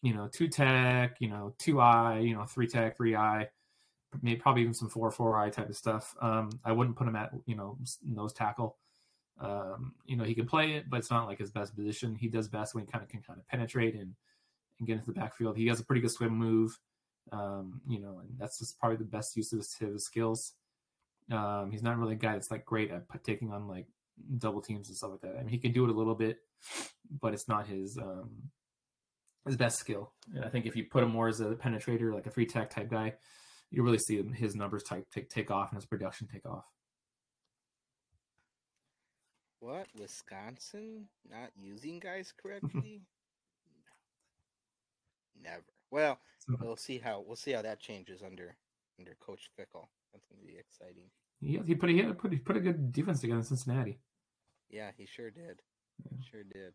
you 0.02 0.14
know 0.14 0.28
two 0.32 0.48
tech, 0.48 1.18
you 1.20 1.30
know 1.30 1.54
two 1.58 1.80
eye, 1.80 2.20
you 2.20 2.36
know 2.36 2.46
three 2.46 2.68
tech, 2.68 2.98
three 2.98 3.16
eye, 3.16 3.48
maybe 4.22 4.40
probably 4.40 4.62
even 4.62 4.74
some 4.74 4.90
four 4.90 5.12
four 5.12 5.38
eye 5.38 5.50
type 5.50 5.70
of 5.70 5.78
stuff. 5.78 6.16
Um, 6.22 6.60
I 6.64 6.72
wouldn't 6.72 6.96
put 6.96 7.08
him 7.08 7.16
at 7.16 7.32
you 7.46 7.56
know 7.56 7.78
nose 8.04 8.34
tackle. 8.34 8.78
Um, 9.40 9.94
you 10.06 10.16
know, 10.18 10.24
he 10.24 10.34
can 10.34 10.48
play 10.48 10.74
it, 10.74 10.90
but 10.90 10.98
it's 10.98 11.12
not 11.12 11.28
like 11.28 11.40
his 11.40 11.52
best 11.52 11.76
position. 11.76 12.16
He 12.16 12.28
does 12.28 12.48
best 12.48 12.74
when 12.74 12.86
he 12.86 12.92
kind 12.92 13.04
of 13.04 13.10
can 13.10 13.22
kind 13.22 13.40
of 13.40 13.48
penetrate 13.48 13.94
and, 13.94 14.16
and 14.80 14.88
get 14.88 14.94
into 14.94 15.06
the 15.06 15.20
backfield. 15.20 15.58
He 15.58 15.68
has 15.68 15.80
a 15.80 15.84
pretty 15.84 16.02
good 16.02 16.12
swim 16.12 16.34
move. 16.34 16.80
Um, 17.32 17.82
you 17.88 18.00
know, 18.00 18.20
and 18.20 18.30
that's 18.40 18.58
just 18.58 18.80
probably 18.80 18.98
the 18.98 19.04
best 19.04 19.36
use 19.36 19.52
of 19.52 19.60
his, 19.60 19.74
his 19.76 20.06
skills. 20.06 20.54
Um, 21.30 21.72
he's 21.72 21.84
not 21.84 21.98
really 21.98 22.14
a 22.14 22.18
guy 22.18 22.34
that's 22.34 22.52
like 22.52 22.66
great 22.66 22.90
at 22.90 23.04
taking 23.24 23.52
on 23.52 23.68
like 23.68 23.86
double 24.38 24.62
teams 24.62 24.88
and 24.88 24.98
stuff 24.98 25.12
like 25.12 25.22
that. 25.22 25.36
I 25.36 25.40
mean, 25.40 25.50
he 25.50 25.58
can 25.58 25.74
do 25.74 25.84
it 25.84 25.90
a 25.90 25.94
little 25.94 26.16
bit, 26.16 26.38
but 27.22 27.34
it's 27.34 27.48
not 27.48 27.68
his 27.68 27.98
um, 27.98 28.30
his 29.48 29.58
best 29.58 29.80
skill. 29.80 30.12
And 30.34 30.44
I 30.46 30.50
think 30.50 30.66
if 30.66 30.76
you 30.76 30.86
put 30.86 31.04
him 31.04 31.10
more 31.10 31.28
as 31.28 31.40
a 31.40 31.56
penetrator, 31.56 32.14
like 32.14 32.28
a 32.28 32.32
free 32.32 32.46
tech 32.46 32.70
type 32.70 32.90
guy, 32.90 33.14
you 33.72 33.84
really 33.84 33.98
see 33.98 34.22
his 34.34 34.56
numbers 34.56 34.84
type 34.84 35.06
take 35.12 35.30
take 35.30 35.52
off 35.52 35.72
and 35.72 35.78
his 35.78 35.86
production 35.86 36.28
take 36.32 36.46
off. 36.46 36.66
What? 39.60 39.88
Wisconsin 40.00 41.08
not 41.30 41.50
using 41.60 42.00
guys 42.00 42.34
correctly? 42.42 43.02
Never. 45.42 45.64
Well, 45.92 46.20
So, 46.40 46.56
we'll 46.62 46.76
see 46.76 46.98
how 47.00 47.24
we'll 47.26 47.36
see 47.36 47.52
how 47.52 47.62
that 47.62 47.80
changes 47.80 48.22
under 48.22 48.56
under 49.00 49.16
Coach 49.20 49.50
Fickell. 49.60 49.88
That's 50.14 50.26
going 50.28 50.42
to 50.42 50.48
be 50.48 50.58
exciting. 50.58 51.10
he, 51.40 51.60
he 51.66 51.76
put 51.76 51.90
he 51.90 51.98
had 52.00 52.10
a 52.12 52.14
pretty 52.14 52.38
put 52.38 52.58
a 52.58 52.60
good 52.60 52.92
defense 52.92 53.22
together 53.22 53.40
in 53.40 53.46
Cincinnati. 53.46 54.00
Yeah, 54.70 54.92
he 54.98 55.06
sure 55.06 55.32
did. 55.32 55.62
Yeah. 56.04 56.18
Sure 56.30 56.44
did. 56.44 56.74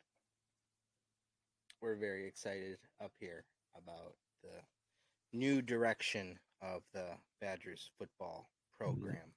We're 1.83 1.97
very 1.97 2.29
excited 2.29 2.79
up 3.03 3.11
here 3.19 3.45
about 3.77 4.15
the 4.45 5.37
new 5.37 5.61
direction 5.61 6.39
of 6.63 6.83
the 6.95 7.07
Badgers 7.41 7.91
football 7.99 8.49
program. 8.79 9.33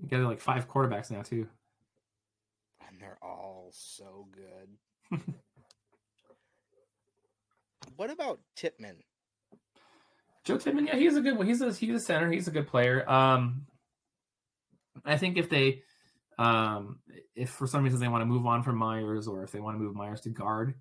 You 0.00 0.08
got 0.08 0.20
like 0.26 0.40
five 0.40 0.66
quarterbacks 0.66 1.10
now 1.10 1.20
too. 1.20 1.46
And 2.88 2.98
they're 2.98 3.18
all 3.22 3.72
so 3.72 4.26
good. 4.32 5.20
what 7.96 8.10
about 8.10 8.40
Tippmann? 8.56 8.96
Joe 10.44 10.56
Tippmann, 10.56 10.86
yeah, 10.86 10.96
he's 10.96 11.16
a 11.16 11.20
good 11.20 11.36
one. 11.36 11.46
He's 11.46 11.60
a 11.60 11.74
he's 11.74 11.94
a 11.94 12.00
center. 12.00 12.32
He's 12.32 12.48
a 12.48 12.52
good 12.52 12.68
player. 12.68 13.08
Um, 13.08 13.66
I 15.04 15.18
think 15.18 15.36
if 15.36 15.50
they, 15.50 15.82
um, 16.38 17.00
if 17.36 17.50
for 17.50 17.66
some 17.66 17.84
reason 17.84 18.00
they 18.00 18.08
want 18.08 18.22
to 18.22 18.26
move 18.26 18.46
on 18.46 18.62
from 18.62 18.76
Myers, 18.76 19.28
or 19.28 19.42
if 19.42 19.52
they 19.52 19.60
want 19.60 19.76
to 19.76 19.82
move 19.82 19.94
Myers 19.94 20.22
to 20.22 20.30
guard, 20.30 20.74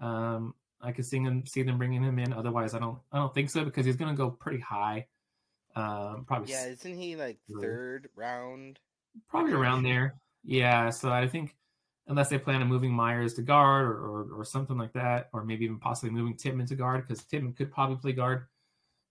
um, 0.00 0.54
I 0.80 0.92
could 0.92 1.06
see 1.06 1.18
them 1.22 1.46
see 1.46 1.62
them 1.62 1.78
bringing 1.78 2.02
him 2.02 2.18
in. 2.18 2.32
Otherwise, 2.32 2.74
I 2.74 2.78
don't 2.78 2.98
I 3.12 3.18
don't 3.18 3.34
think 3.34 3.50
so 3.50 3.64
because 3.64 3.86
he's 3.86 3.96
going 3.96 4.10
to 4.10 4.16
go 4.16 4.30
pretty 4.30 4.60
high. 4.60 5.06
Um, 5.74 6.24
probably 6.26 6.52
Yeah, 6.52 6.66
isn't 6.66 6.98
he 6.98 7.16
like 7.16 7.38
third 7.60 8.08
round? 8.14 8.78
probably 9.28 9.52
around 9.52 9.82
there. 9.84 10.14
Yeah, 10.44 10.90
so 10.90 11.10
I 11.10 11.26
think 11.26 11.56
unless 12.06 12.28
they 12.28 12.38
plan 12.38 12.62
on 12.62 12.68
moving 12.68 12.92
Myers 12.92 13.34
to 13.34 13.42
guard 13.42 13.86
or, 13.86 13.94
or, 13.94 14.40
or 14.40 14.44
something 14.44 14.78
like 14.78 14.92
that, 14.92 15.28
or 15.32 15.44
maybe 15.44 15.64
even 15.64 15.78
possibly 15.78 16.10
moving 16.10 16.36
Tippmann 16.36 16.66
to 16.68 16.76
guard 16.76 17.06
because 17.06 17.24
Tippmann 17.24 17.52
could 17.52 17.72
probably 17.72 17.96
play 17.96 18.12
guard 18.12 18.46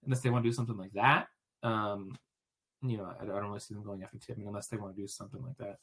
unless 0.06 0.22
they 0.22 0.30
want 0.30 0.44
to 0.44 0.50
do 0.50 0.54
something 0.54 0.78
like 0.78 0.94
that. 0.94 1.28
Um, 1.62 2.18
you 2.82 2.98
know, 2.98 3.06
I, 3.20 3.24
I 3.24 3.26
don't 3.26 3.44
really 3.48 3.60
see 3.60 3.74
them 3.74 3.84
going 3.84 4.04
after 4.04 4.18
Tippmann 4.18 4.48
unless 4.48 4.68
they 4.68 4.78
want 4.78 4.96
to 4.96 5.02
do 5.02 5.08
something 5.08 5.42
like 5.44 5.58
that. 5.58 5.78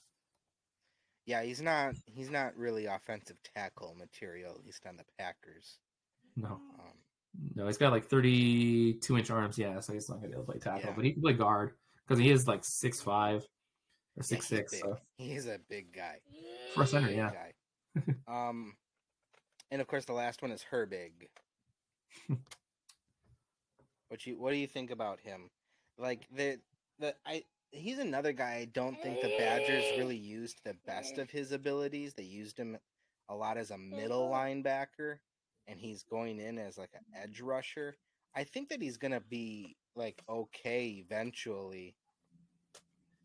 Yeah, 1.26 1.42
he's 1.42 1.62
not. 1.62 1.94
He's 2.06 2.30
not 2.30 2.56
really 2.56 2.86
offensive 2.86 3.36
tackle 3.54 3.94
material, 3.98 4.54
at 4.58 4.64
least 4.64 4.84
on 4.86 4.96
the 4.96 5.04
Packers. 5.18 5.78
No, 6.36 6.48
Um, 6.48 6.92
no, 7.54 7.66
he's 7.66 7.78
got 7.78 7.92
like 7.92 8.06
32 8.06 9.16
inch 9.18 9.30
arms. 9.30 9.56
Yeah, 9.58 9.78
so 9.80 9.92
he's 9.92 10.08
not 10.08 10.16
gonna 10.16 10.28
be 10.28 10.34
able 10.34 10.44
to 10.44 10.50
play 10.52 10.58
tackle, 10.58 10.90
Yeah. 10.90 10.92
but 10.96 11.04
he 11.04 11.12
can 11.12 11.22
play 11.22 11.34
guard 11.34 11.76
because 12.06 12.18
he 12.18 12.30
is 12.30 12.48
like 12.48 12.64
six 12.64 13.00
five 13.00 13.42
or 13.42 13.46
yeah, 14.16 14.22
six 14.22 14.48
he's 14.48 14.58
six. 14.58 14.80
So 14.80 14.96
He 15.16 15.32
is 15.32 15.46
a 15.46 15.58
big 15.68 15.92
guy. 15.94 16.18
for 16.74 16.82
a 16.82 16.86
center, 16.86 17.10
yeah. 17.10 17.30
guy. 17.30 17.52
um, 18.48 18.74
and 19.70 19.80
of 19.80 19.86
course, 19.86 20.04
the 20.06 20.12
last 20.12 20.42
one 20.42 20.50
is 20.50 20.64
Herbig. 20.72 21.12
what 24.08 24.26
you 24.26 24.38
What 24.38 24.50
do 24.50 24.56
you 24.56 24.66
think 24.66 24.90
about 24.90 25.20
him? 25.20 25.50
Like 25.98 26.26
the 26.34 26.58
the 26.98 27.14
I. 27.24 27.44
He's 27.72 27.98
another 27.98 28.32
guy. 28.32 28.56
I 28.60 28.68
don't 28.72 29.02
think 29.02 29.20
the 29.20 29.34
Badgers 29.38 29.84
mm. 29.84 29.98
really 29.98 30.16
used 30.16 30.60
the 30.64 30.76
best 30.86 31.18
of 31.18 31.30
his 31.30 31.52
abilities. 31.52 32.12
They 32.14 32.22
used 32.22 32.58
him 32.58 32.76
a 33.28 33.34
lot 33.34 33.56
as 33.56 33.70
a 33.70 33.78
middle 33.78 34.28
mm-hmm. 34.28 34.68
linebacker, 34.68 35.16
and 35.66 35.80
he's 35.80 36.02
going 36.02 36.38
in 36.38 36.58
as 36.58 36.76
like 36.76 36.90
an 36.94 37.04
edge 37.20 37.40
rusher. 37.40 37.96
I 38.36 38.44
think 38.44 38.68
that 38.68 38.82
he's 38.82 38.98
gonna 38.98 39.22
be 39.22 39.76
like 39.96 40.22
okay 40.28 41.04
eventually. 41.04 41.96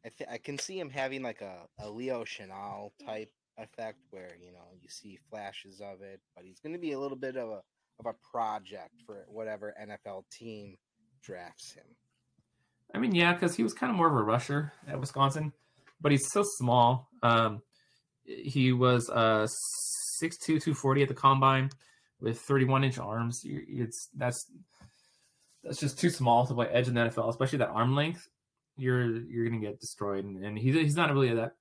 I 0.05 0.09
th- 0.17 0.29
I 0.31 0.37
can 0.37 0.57
see 0.57 0.79
him 0.79 0.89
having 0.89 1.23
like 1.23 1.41
a, 1.41 1.67
a 1.79 1.89
Leo 1.89 2.23
Chenal 2.23 2.91
mm. 3.01 3.05
type 3.05 3.31
effect 3.57 3.99
where 4.11 4.37
you 4.41 4.53
know 4.53 4.67
you 4.81 4.87
see 4.87 5.19
flashes 5.29 5.81
of 5.81 6.01
it, 6.01 6.21
but 6.35 6.45
he's 6.45 6.59
gonna 6.59 6.77
be 6.77 6.93
a 6.93 6.99
little 6.99 7.17
bit 7.17 7.35
of 7.35 7.49
a 7.49 7.61
of 7.99 8.05
a 8.05 8.15
project 8.31 9.01
for 9.05 9.25
whatever 9.27 9.73
NFL 9.81 10.23
team 10.31 10.77
drafts 11.21 11.73
him. 11.73 11.85
I 12.93 12.99
mean, 12.99 13.13
yeah, 13.13 13.33
because 13.33 13.55
he 13.55 13.63
was 13.63 13.73
kind 13.73 13.89
of 13.89 13.97
more 13.97 14.07
of 14.07 14.13
a 14.13 14.23
rusher 14.23 14.73
at 14.87 14.99
Wisconsin, 14.99 15.53
but 15.99 16.11
he's 16.11 16.31
so 16.31 16.43
small. 16.43 17.09
Um, 17.21 17.61
he 18.23 18.73
was 18.73 19.09
uh 19.09 19.47
6'2", 20.21 20.39
240 20.45 21.03
at 21.03 21.07
the 21.07 21.13
combine 21.13 21.69
with 22.19 22.39
31 22.39 22.83
inch 22.83 22.97
arms. 22.97 23.41
It's 23.45 24.09
that's 24.15 24.49
that's 25.63 25.79
just 25.79 25.99
too 25.99 26.09
small 26.09 26.45
to 26.45 26.53
play 26.53 26.67
edge 26.67 26.87
in 26.87 26.93
the 26.93 27.01
NFL, 27.01 27.29
especially 27.29 27.59
that 27.59 27.69
arm 27.69 27.95
length. 27.95 28.27
You're 28.77 29.21
you're 29.21 29.45
gonna 29.45 29.61
get 29.61 29.79
destroyed, 29.79 30.23
and, 30.23 30.43
and 30.43 30.57
he's 30.57 30.75
he's 30.75 30.95
not 30.95 31.11
really 31.11 31.33
that 31.33 31.53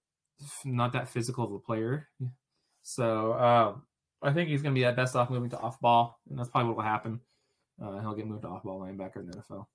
not 0.64 0.92
that 0.92 1.08
physical 1.08 1.44
of 1.44 1.52
a 1.52 1.58
player. 1.58 2.08
So 2.82 3.32
uh, 3.32 3.74
I 4.22 4.32
think 4.32 4.48
he's 4.48 4.62
gonna 4.62 4.74
be 4.74 4.84
at 4.84 4.96
best 4.96 5.16
off 5.16 5.30
moving 5.30 5.50
to 5.50 5.58
off 5.58 5.80
ball, 5.80 6.20
and 6.28 6.38
that's 6.38 6.50
probably 6.50 6.68
what 6.68 6.76
will 6.76 6.84
happen. 6.84 7.20
Uh, 7.82 8.00
he'll 8.00 8.14
get 8.14 8.26
moved 8.26 8.42
to 8.42 8.48
off 8.48 8.62
ball 8.62 8.80
linebacker 8.80 9.16
in 9.16 9.26
the 9.26 9.36
NFL. 9.38 9.66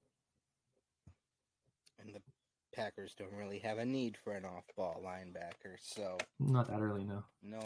And 2.71 2.77
the 2.77 2.83
Packers 2.83 3.13
don't 3.17 3.33
really 3.33 3.59
have 3.59 3.77
a 3.77 3.85
need 3.85 4.17
for 4.23 4.33
an 4.33 4.45
off 4.45 4.65
ball 4.77 5.01
linebacker, 5.05 5.75
so 5.79 6.17
not 6.39 6.67
that 6.69 6.79
early, 6.81 7.03
no. 7.03 7.23
No, 7.41 7.59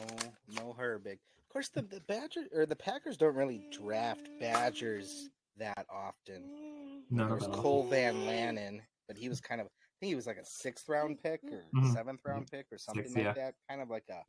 no 0.49 0.75
Herbig. 0.79 1.13
Of 1.37 1.49
course, 1.49 1.69
the 1.69 1.81
the 1.83 2.01
Badger 2.07 2.45
or 2.53 2.65
the 2.65 2.75
Packers 2.75 3.17
don't 3.17 3.35
really 3.35 3.65
draft 3.71 4.27
Badgers 4.39 5.29
that 5.57 5.85
often. 5.93 7.03
No, 7.09 7.29
There's 7.29 7.47
Cole 7.47 7.87
Van 7.87 8.15
Lanen, 8.25 8.81
but 9.07 9.17
he 9.17 9.29
was 9.29 9.39
kind 9.41 9.61
of 9.61 9.67
I 9.67 9.95
think 10.01 10.09
he 10.09 10.15
was 10.15 10.27
like 10.27 10.37
a 10.37 10.45
sixth 10.45 10.89
round 10.89 11.21
pick 11.23 11.41
or 11.51 11.63
Mhm. 11.75 11.93
seventh 11.93 12.21
round 12.25 12.47
pick 12.51 12.65
or 12.71 12.77
something 12.77 13.03
Sixth, 13.03 13.15
like 13.15 13.25
yeah. 13.25 13.33
that. 13.33 13.55
Kind 13.69 13.81
of 13.81 13.89
like 13.89 14.05
a 14.09 14.21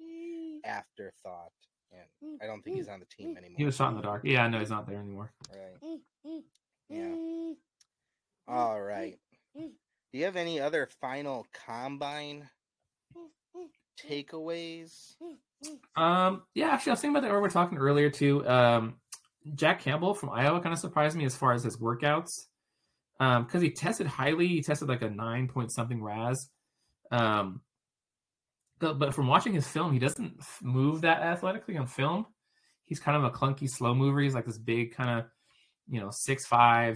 afterthought. 0.66 1.52
And 2.20 2.40
I 2.42 2.46
don't 2.46 2.62
think 2.62 2.76
he's 2.76 2.88
on 2.88 3.00
the 3.00 3.06
team 3.06 3.36
anymore. 3.36 3.56
He 3.58 3.64
was 3.64 3.76
shot 3.76 3.90
in 3.90 3.96
the 3.96 4.02
dark. 4.02 4.22
Yeah, 4.24 4.46
no, 4.48 4.58
he's 4.58 4.70
not 4.70 4.86
there 4.86 4.98
anymore. 4.98 5.32
Right. 5.50 6.02
Yeah. 6.88 7.52
All 8.48 8.80
right. 8.80 9.18
Do 10.16 10.20
you 10.20 10.24
have 10.24 10.37
any 10.37 10.59
other 10.59 10.88
final 11.02 11.46
combine 11.66 12.48
takeaways? 14.02 15.16
Um, 15.94 16.44
yeah, 16.55 16.68
actually, 16.70 16.92
I 16.92 16.94
was 16.94 17.00
thinking 17.02 17.14
about 17.14 17.20
that 17.20 17.33
when 17.33 17.37
we 17.37 17.42
were 17.42 17.50
talking 17.50 17.76
earlier 17.76 18.09
too. 18.09 18.48
Um, 18.48 18.94
Jack 19.55 19.83
Campbell 19.83 20.14
from 20.14 20.31
Iowa 20.31 20.62
kind 20.62 20.72
of 20.72 20.79
surprised 20.79 21.18
me 21.18 21.26
as 21.26 21.37
far 21.37 21.52
as 21.52 21.64
his 21.64 21.76
workouts. 21.76 22.31
Um, 23.20 23.44
because 23.44 23.61
he 23.61 23.68
tested 23.72 24.07
highly, 24.07 24.48
he 24.48 24.62
tested 24.62 24.88
like 24.88 25.02
a 25.02 25.11
nine 25.11 25.48
point 25.48 25.70
something 25.70 26.02
RAS. 26.02 26.48
Um, 27.12 27.61
but, 28.79 28.98
but 28.98 29.14
from 29.14 29.26
watching 29.26 29.52
his 29.52 29.68
film, 29.68 29.92
he 29.92 29.98
doesn't 29.98 30.40
move 30.62 31.02
that 31.02 31.20
athletically 31.20 31.76
on 31.76 31.88
film. 31.88 32.24
He's 32.87 33.00
kind 33.00 33.18
of 33.18 33.24
a 33.24 33.37
clunky, 33.37 33.68
slow 33.68 33.94
mover. 33.94 34.22
He's 34.22 34.35
like 34.35 34.46
this 34.46 34.57
big 34.57 34.94
kind 34.94 35.20
of, 35.20 35.26
you 35.90 36.00
know, 36.00 36.09
6'5", 36.09 36.48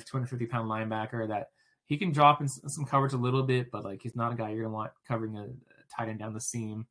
250 0.06 0.46
pound 0.46 0.70
linebacker 0.70 1.28
that 1.28 1.48
he 1.90 1.98
can 1.98 2.12
drop 2.12 2.40
in 2.40 2.48
some 2.48 2.84
coverage 2.84 3.14
a 3.14 3.16
little 3.16 3.42
bit, 3.42 3.72
but 3.72 3.84
like 3.84 4.00
he's 4.00 4.14
not 4.14 4.32
a 4.32 4.36
guy 4.36 4.50
you're 4.50 4.62
gonna 4.62 4.72
want 4.72 4.92
covering 5.08 5.36
a, 5.36 5.48
tight 5.94 6.08
end 6.08 6.20
down 6.20 6.32
the 6.32 6.40
seam. 6.40 6.86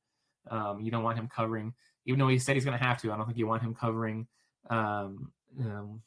Um, 0.52 0.82
you 0.82 0.92
don't 0.92 1.04
want 1.04 1.18
him 1.18 1.30
covering, 1.34 1.74
even 2.06 2.20
though 2.20 2.28
he 2.28 2.38
said 2.38 2.56
he's 2.56 2.66
gonna 2.66 2.78
have 2.78 3.02
to. 3.02 3.12
I 3.14 3.16
don't 3.16 3.26
think 3.26 3.38
you 3.38 3.48
want 3.48 3.64
him 3.64 3.74
covering. 3.74 4.28
Um, 4.70 5.32
um, 5.58 6.02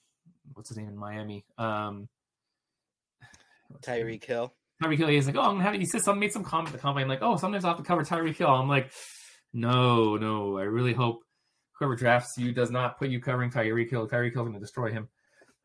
what's 0.53 0.69
his 0.69 0.77
name 0.77 0.89
in 0.89 0.97
Miami? 0.97 1.47
Um, 1.57 2.07
what's 3.69 3.87
his 3.87 3.97
name? 3.97 4.05
Tyreek 4.05 4.25
Hill. 4.25 4.53
Tyreek 4.83 4.99
Hill. 4.99 5.09
He's 5.09 5.25
like, 5.27 5.37
oh, 5.37 5.41
I'm 5.41 5.55
gonna 5.55 5.63
have. 5.63 5.75
He 5.75 5.87
said 5.87 6.03
some 6.03 6.19
made 6.19 6.33
some 6.33 6.45
comment 6.45 6.69
at 6.69 6.75
the 6.75 6.79
combine 6.79 7.09
like, 7.09 7.23
oh, 7.23 7.39
sometimes 7.39 7.65
I 7.65 7.69
have 7.69 7.79
to 7.79 7.85
cover 7.85 8.05
Tyreek 8.05 8.37
Hill. 8.37 8.49
I'm 8.49 8.69
like, 8.69 8.93
no, 9.55 10.19
no. 10.19 10.59
I 10.59 10.65
really 10.65 10.93
hope 10.93 11.25
whoever 11.79 11.97
drafts 11.97 12.37
you 12.37 12.53
does 12.53 12.71
not 12.71 12.99
put 12.99 13.09
you 13.09 13.21
covering 13.21 13.51
Tyreek 13.51 13.89
Hill. 13.89 14.07
Tyreek 14.07 14.35
Hill's 14.35 14.49
gonna 14.49 14.61
destroy 14.61 14.91
him. 14.93 15.09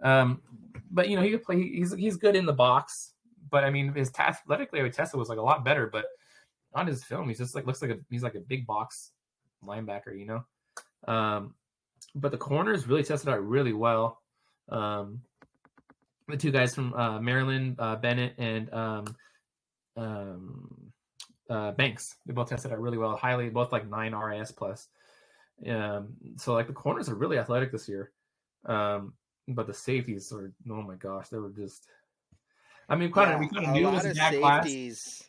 Um, 0.02 0.42
but 0.90 1.10
you 1.10 1.18
know 1.18 1.24
he 1.24 1.32
could 1.32 1.44
play. 1.44 1.62
He's 1.62 1.94
he's 1.94 2.16
good 2.16 2.38
in 2.38 2.46
the 2.46 2.54
box. 2.54 3.16
But 3.49 3.63
I 3.63 3.69
mean, 3.69 3.93
his 3.93 4.12
athletically, 4.17 4.81
I 4.81 4.89
tested 4.89 5.19
was 5.19 5.29
like 5.29 5.39
a 5.39 5.43
lot 5.43 5.65
better. 5.65 5.88
But 5.88 6.05
on 6.73 6.88
his 6.88 7.03
film, 7.03 7.27
he's 7.27 7.38
just 7.38 7.55
like 7.55 7.65
looks 7.65 7.81
like 7.81 7.91
a 7.91 7.97
he's 8.10 8.23
like 8.23 8.36
a 8.36 8.39
big 8.39 8.65
box 8.65 9.12
linebacker, 9.63 10.17
you 10.17 10.25
know. 10.25 11.12
Um, 11.12 11.55
but 12.15 12.31
the 12.31 12.38
corners 12.38 12.88
really 12.88 13.03
tested 13.03 13.29
out 13.29 13.45
really 13.45 13.73
well. 13.73 14.21
Um, 14.69 15.21
the 16.27 16.38
two 16.38 16.51
guys 16.51 16.75
from 16.75 16.93
uh, 16.93 17.19
Maryland, 17.19 17.77
uh, 17.79 17.95
Bennett 17.95 18.36
and 18.38 18.73
um, 18.73 19.15
um, 19.95 20.91
uh, 21.49 21.71
Banks, 21.71 22.15
they 22.25 22.33
both 22.33 22.49
tested 22.49 22.71
out 22.71 22.81
really 22.81 22.97
well, 22.97 23.15
highly, 23.15 23.49
both 23.49 23.71
like 23.71 23.89
nine 23.89 24.13
RAS 24.13 24.51
plus. 24.51 24.88
Um, 25.67 26.10
so 26.36 26.53
like 26.53 26.67
the 26.67 26.73
corners 26.73 27.10
are 27.10 27.15
really 27.15 27.38
athletic 27.38 27.71
this 27.71 27.88
year. 27.88 28.12
Um, 28.65 29.13
but 29.47 29.65
the 29.65 29.73
safeties 29.73 30.31
are 30.33 30.51
oh 30.69 30.81
my 30.81 30.95
gosh, 30.95 31.29
they 31.29 31.38
were 31.38 31.49
just. 31.49 31.88
I 32.89 32.95
mean, 32.95 33.12
kind 33.12 33.34
of 33.34 33.39
we 33.39 33.50
kind 33.50 33.65
of 33.67 33.73
knew 33.73 33.88
it 33.88 33.91
was 33.91 34.06
a 34.06 34.13
bad 34.13 34.39
class. 34.39 34.63
safeties. 34.63 35.23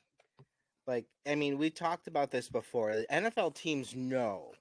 Like, 0.87 1.07
I 1.27 1.35
mean, 1.35 1.59
we 1.59 1.71
talked 1.71 2.07
about 2.07 2.31
this 2.31 2.49
before. 2.49 2.95
The 2.95 3.07
NFL 3.13 3.55
teams 3.55 3.95
know 3.95 4.53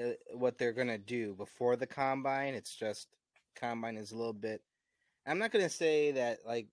uh, 0.00 0.10
what 0.32 0.58
they're 0.58 0.72
gonna 0.72 0.98
do 0.98 1.34
before 1.34 1.76
the 1.76 1.86
combine. 1.86 2.54
It's 2.54 2.74
just 2.74 3.08
combine 3.54 3.96
is 3.96 4.12
a 4.12 4.16
little 4.16 4.32
bit. 4.32 4.62
I'm 5.26 5.38
not 5.38 5.52
gonna 5.52 5.68
say 5.68 6.12
that 6.12 6.38
like 6.46 6.66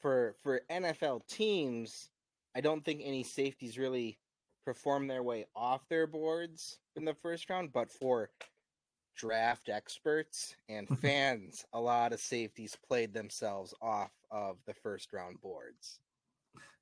for 0.00 0.34
for 0.42 0.62
NFL 0.70 1.26
teams, 1.28 2.08
I 2.56 2.60
don't 2.60 2.84
think 2.84 3.02
any 3.04 3.22
safeties 3.22 3.78
really 3.78 4.18
perform 4.64 5.06
their 5.06 5.22
way 5.22 5.46
off 5.54 5.88
their 5.88 6.06
boards 6.06 6.78
in 6.96 7.04
the 7.04 7.14
first 7.14 7.48
round, 7.50 7.72
but 7.72 7.90
for 7.90 8.30
draft 9.18 9.68
experts 9.68 10.54
and 10.68 10.88
fans, 11.00 11.64
a 11.72 11.80
lot 11.80 12.12
of 12.12 12.20
safeties 12.20 12.76
played 12.88 13.12
themselves 13.12 13.74
off 13.82 14.12
of 14.30 14.56
the 14.66 14.74
first 14.74 15.12
round 15.12 15.40
boards. 15.42 15.98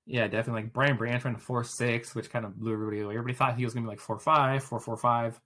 Yeah, 0.06 0.28
definitely. 0.28 0.62
Like 0.62 0.72
Brian 0.72 0.96
Branch 0.96 1.24
ran 1.24 1.34
a 1.34 1.38
four 1.38 1.64
six, 1.64 2.14
which 2.14 2.30
kind 2.30 2.44
of 2.44 2.56
blew 2.56 2.72
everybody 2.72 3.00
away. 3.00 3.14
Everybody 3.14 3.34
thought 3.34 3.56
he 3.56 3.64
was 3.64 3.74
gonna 3.74 3.86
be 3.86 3.90
like 3.90 3.98
four 3.98 4.20
five, 4.20 4.62
four 4.62 4.78
four 4.78 4.96
five, 4.96 5.40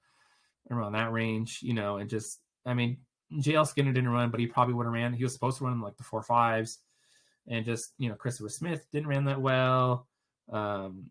around 0.70 0.92
that 0.92 1.12
range, 1.12 1.60
you 1.62 1.72
know, 1.72 1.96
and 1.96 2.10
just 2.10 2.40
I 2.66 2.74
mean, 2.74 2.98
JL 3.32 3.66
Skinner 3.66 3.92
didn't 3.92 4.10
run, 4.10 4.30
but 4.30 4.40
he 4.40 4.46
probably 4.46 4.74
would 4.74 4.84
have 4.84 4.92
ran. 4.92 5.14
He 5.14 5.24
was 5.24 5.32
supposed 5.32 5.58
to 5.58 5.64
run 5.64 5.80
like 5.80 5.96
the 5.96 6.04
four 6.04 6.22
fives, 6.22 6.78
and 7.48 7.64
just 7.64 7.92
you 7.96 8.10
know, 8.10 8.16
Christopher 8.16 8.50
Smith 8.50 8.84
didn't 8.92 9.08
run 9.08 9.24
that 9.24 9.40
well. 9.40 10.06
Um, 10.52 11.10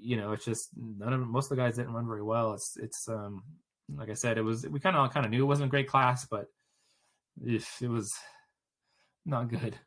you 0.00 0.16
know, 0.16 0.32
it's 0.32 0.44
just 0.44 0.70
none 0.76 1.12
of 1.12 1.20
most 1.20 1.50
of 1.50 1.56
the 1.56 1.62
guys 1.62 1.76
didn't 1.76 1.92
run 1.92 2.06
very 2.06 2.22
well. 2.22 2.54
It's 2.54 2.76
it's 2.76 3.08
um 3.08 3.44
like 3.94 4.10
I 4.10 4.14
said, 4.14 4.38
it 4.38 4.42
was 4.42 4.66
we 4.66 4.80
kind 4.80 4.96
of 4.96 5.12
kind 5.12 5.24
of 5.24 5.30
knew 5.30 5.42
it 5.42 5.46
wasn't 5.46 5.66
a 5.66 5.70
great 5.70 5.88
class, 5.88 6.26
but 6.26 6.46
if 7.42 7.80
it 7.80 7.88
was 7.88 8.14
not 9.24 9.48
good. 9.48 9.78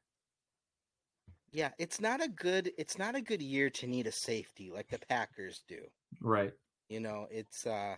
Yeah, 1.51 1.71
it's 1.77 1.99
not 1.99 2.23
a 2.23 2.29
good 2.29 2.71
it's 2.77 2.97
not 2.97 3.15
a 3.15 3.21
good 3.21 3.41
year 3.41 3.69
to 3.71 3.87
need 3.87 4.07
a 4.07 4.11
safety 4.11 4.71
like 4.71 4.89
the 4.89 4.99
Packers 4.99 5.63
do. 5.67 5.81
Right. 6.21 6.53
You 6.87 7.01
know, 7.01 7.27
it's 7.29 7.65
uh 7.65 7.95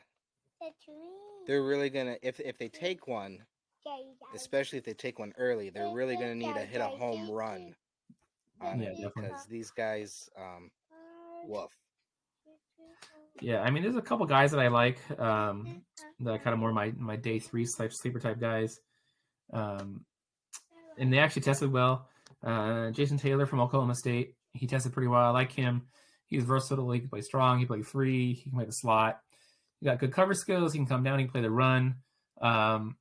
they're 1.46 1.64
really 1.64 1.90
gonna 1.90 2.18
if 2.22 2.40
if 2.40 2.58
they 2.58 2.70
take 2.70 3.08
one, 3.08 3.46
especially 4.34 4.80
if 4.80 4.86
they 4.86 4.94
take 4.94 5.20
one 5.20 5.34
early, 5.38 5.70
they're 5.70 5.94
really 5.94 6.16
gonna 6.16 6.36
need 6.36 6.56
to 6.56 6.66
hit 6.66 6.82
a 6.82 6.88
home 6.88 7.30
run 7.30 7.76
on 8.62 8.80
Yeah, 8.80 8.90
it 8.90 9.14
because 9.16 9.46
these 9.46 9.72
guys, 9.72 10.30
um, 10.38 10.72
woof. 11.46 11.72
Yeah, 13.42 13.62
I 13.62 13.72
mean, 13.72 13.84
there's 13.84 13.96
a 13.96 14.02
couple 14.02 14.26
guys 14.26 14.52
that 14.52 14.60
I 14.60 14.68
like. 14.68 15.00
Um, 15.20 15.84
that 16.20 16.32
are 16.32 16.40
kind 16.40 16.54
of 16.54 16.60
more 16.60 16.72
my 16.72 16.94
my 16.98 17.16
day 17.16 17.40
three 17.40 17.66
type 17.66 17.94
sleeper 17.94 18.20
type 18.20 18.40
guys. 18.40 18.80
Um, 19.52 20.06
and 20.98 21.12
they 21.12 21.20
actually 21.20 21.42
tested 21.42 21.72
well. 21.72 22.08
Uh, 22.44 22.92
Jason 22.92 23.18
Taylor 23.18 23.46
from 23.46 23.60
Oklahoma 23.60 23.96
State, 23.96 24.36
he 24.54 24.68
tested 24.68 24.94
pretty 24.94 25.08
well. 25.08 25.22
I 25.22 25.30
like 25.30 25.52
him. 25.52 25.84
He's 26.28 26.44
versatile. 26.44 26.92
He 26.92 27.00
can 27.00 27.10
play 27.10 27.22
strong. 27.22 27.60
He 27.60 27.66
can 27.66 27.76
play 27.76 27.84
three. 27.84 28.34
He 28.34 28.44
can 28.44 28.54
play 28.54 28.66
the 28.66 28.72
slot. 28.72 29.20
He 29.80 29.86
got 29.86 30.00
good 30.00 30.12
cover 30.12 30.34
skills. 30.34 30.74
He 30.74 30.80
can 30.80 30.88
come 30.88 31.04
down. 31.04 31.20
He 31.20 31.26
can 31.26 31.32
play 31.32 31.42
the 31.42 31.52
run. 31.52 31.96
Um, 32.42 32.98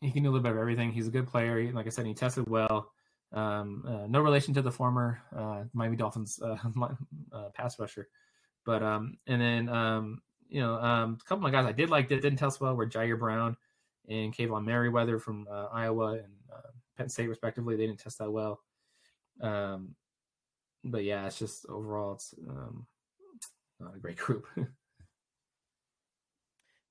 he 0.00 0.10
can 0.10 0.22
do 0.22 0.30
a 0.30 0.32
little 0.32 0.42
bit 0.42 0.52
of 0.52 0.58
everything. 0.58 0.92
He's 0.92 1.08
a 1.08 1.10
good 1.10 1.26
player. 1.26 1.72
Like 1.72 1.86
I 1.86 1.90
said, 1.90 2.06
he 2.06 2.14
tested 2.14 2.48
well. 2.48 2.90
Um, 3.32 3.84
uh, 3.86 4.06
no 4.06 4.20
relation 4.20 4.54
to 4.54 4.62
the 4.62 4.70
former 4.70 5.20
uh, 5.36 5.64
Miami 5.72 5.96
Dolphins 5.96 6.40
uh, 6.42 6.56
uh, 7.32 7.48
pass 7.54 7.78
rusher, 7.78 8.08
but 8.68 8.82
um, 8.82 9.16
and 9.26 9.40
then 9.40 9.68
um, 9.70 10.20
you 10.50 10.60
know 10.60 10.74
um, 10.74 11.16
a 11.18 11.24
couple 11.24 11.38
of 11.46 11.50
my 11.50 11.50
guys 11.50 11.64
I 11.66 11.72
did 11.72 11.88
like 11.88 12.08
that 12.08 12.20
didn't 12.20 12.38
test 12.38 12.60
well 12.60 12.76
were 12.76 12.86
Ji'Ayir 12.86 13.18
Brown 13.18 13.56
and 14.10 14.36
Kaevon 14.36 14.66
Merriweather 14.66 15.18
from 15.18 15.48
uh, 15.50 15.68
Iowa 15.72 16.12
and 16.12 16.34
uh, 16.52 16.68
Penn 16.98 17.08
State 17.08 17.30
respectively. 17.30 17.76
They 17.76 17.86
didn't 17.86 18.00
test 18.00 18.18
that 18.18 18.30
well. 18.30 18.60
Um, 19.40 19.94
but 20.84 21.02
yeah, 21.04 21.24
it's 21.26 21.38
just 21.38 21.64
overall 21.66 22.16
it's 22.16 22.34
um, 22.46 22.86
not 23.80 23.96
a 23.96 23.98
great 23.98 24.18
group. 24.26 24.46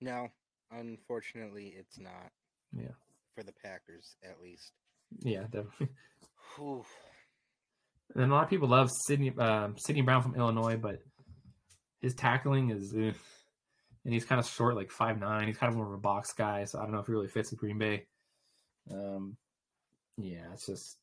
No, 0.02 0.30
unfortunately, 0.72 1.76
it's 1.78 2.00
not. 2.00 2.32
Yeah. 2.76 2.96
for 3.36 3.44
the 3.44 3.54
Packers 3.64 4.16
at 4.24 4.42
least. 4.42 4.72
Yeah, 5.20 5.44
definitely. 5.44 5.90
And 8.16 8.32
a 8.32 8.34
lot 8.34 8.46
of 8.46 8.50
people 8.50 8.68
love 8.68 8.90
Sydney 9.06 9.32
um, 9.38 9.76
Sydney 9.78 10.02
Brown 10.02 10.24
from 10.24 10.34
Illinois, 10.34 10.76
but 10.76 11.04
his 12.02 12.16
tackling 12.16 12.70
is, 12.70 12.94
ugh. 12.94 13.16
and 14.06 14.14
he's 14.14 14.26
kind 14.26 14.40
of 14.40 14.48
short, 14.48 14.76
like 14.76 14.92
five 14.92 15.20
nine. 15.20 15.48
He's 15.48 15.58
kind 15.58 15.72
of 15.72 15.78
more 15.78 15.88
of 15.88 15.94
a 15.94 15.98
box 15.98 16.34
guy, 16.34 16.66
so 16.66 16.80
I 16.80 16.84
don't 16.84 16.92
know 16.92 17.00
if 17.00 17.08
he 17.08 17.12
really 17.12 17.28
fits 17.28 17.52
with 17.52 17.60
Green 17.60 17.78
Bay. 17.78 18.06
Um, 18.92 19.38
yeah, 20.18 20.46
it's 20.54 20.66
just, 20.66 20.98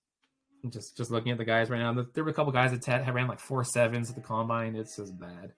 just, 0.70 0.96
just 0.96 1.11
looking 1.11 1.33
at 1.33 1.38
the 1.38 1.44
guys 1.44 1.70
right 1.70 1.80
now. 1.80 2.04
There 2.14 2.24
were 2.24 2.30
a 2.30 2.35
couple 2.35 2.52
guys 2.52 2.70
that 2.70 2.83
t- 2.83 3.11
ran 3.11 3.28
like 3.28 3.40
four 3.40 3.64
sevens 3.64 4.09
at 4.11 4.16
the 4.16 4.22
combine. 4.22 4.76
It's 4.76 4.96
just 4.96 5.18
bad. 5.18 5.52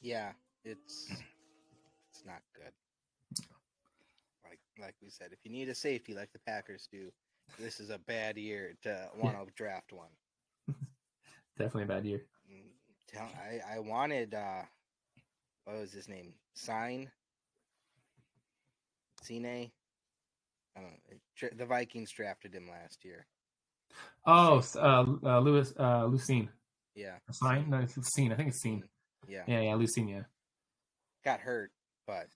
Yeah, 0.00 0.32
it's 0.64 1.10
it's 2.10 2.24
not 2.26 2.42
good. 2.54 2.72
Like 4.44 4.60
like 4.80 4.94
we 5.02 5.08
said, 5.08 5.28
if 5.32 5.38
you 5.44 5.50
need 5.50 5.68
a 5.68 5.74
safety 5.74 6.14
like 6.14 6.32
the 6.32 6.38
Packers 6.46 6.88
do, 6.92 7.10
this 7.58 7.80
is 7.80 7.90
a 7.90 7.98
bad 7.98 8.36
year 8.36 8.74
to 8.82 9.08
want 9.16 9.36
to 9.36 9.52
draft 9.54 9.92
one. 9.92 10.10
Definitely 11.58 11.84
a 11.84 11.86
bad 11.86 12.04
year. 12.04 12.22
Tell 13.12 13.28
I 13.36 13.76
I 13.76 13.78
wanted 13.80 14.34
uh 14.34 14.62
what 15.64 15.76
was 15.76 15.92
his 15.92 16.08
name? 16.08 16.34
Sign. 16.54 17.10
Cine. 19.24 19.70
I 20.76 20.80
don't 20.80 20.90
know. 20.90 21.48
The 21.56 21.66
Vikings 21.66 22.10
drafted 22.10 22.54
him 22.54 22.68
last 22.68 23.04
year. 23.04 23.26
Oh, 24.26 24.62
uh, 24.76 25.04
uh, 25.24 25.38
Lewis, 25.40 25.72
uh, 25.78 26.04
Lucine. 26.06 26.48
Yeah. 26.94 27.16
Sign? 27.30 27.70
No, 27.70 27.78
it's 27.78 27.96
Lucine. 27.96 28.32
I 28.32 28.36
think 28.36 28.48
it's 28.48 28.60
Scene. 28.60 28.82
Yeah. 29.28 29.44
Yeah, 29.46 29.60
yeah, 29.60 29.72
Lucine. 29.74 30.08
Yeah. 30.10 30.22
Got 31.24 31.40
hurt, 31.40 31.70
but 32.06 32.26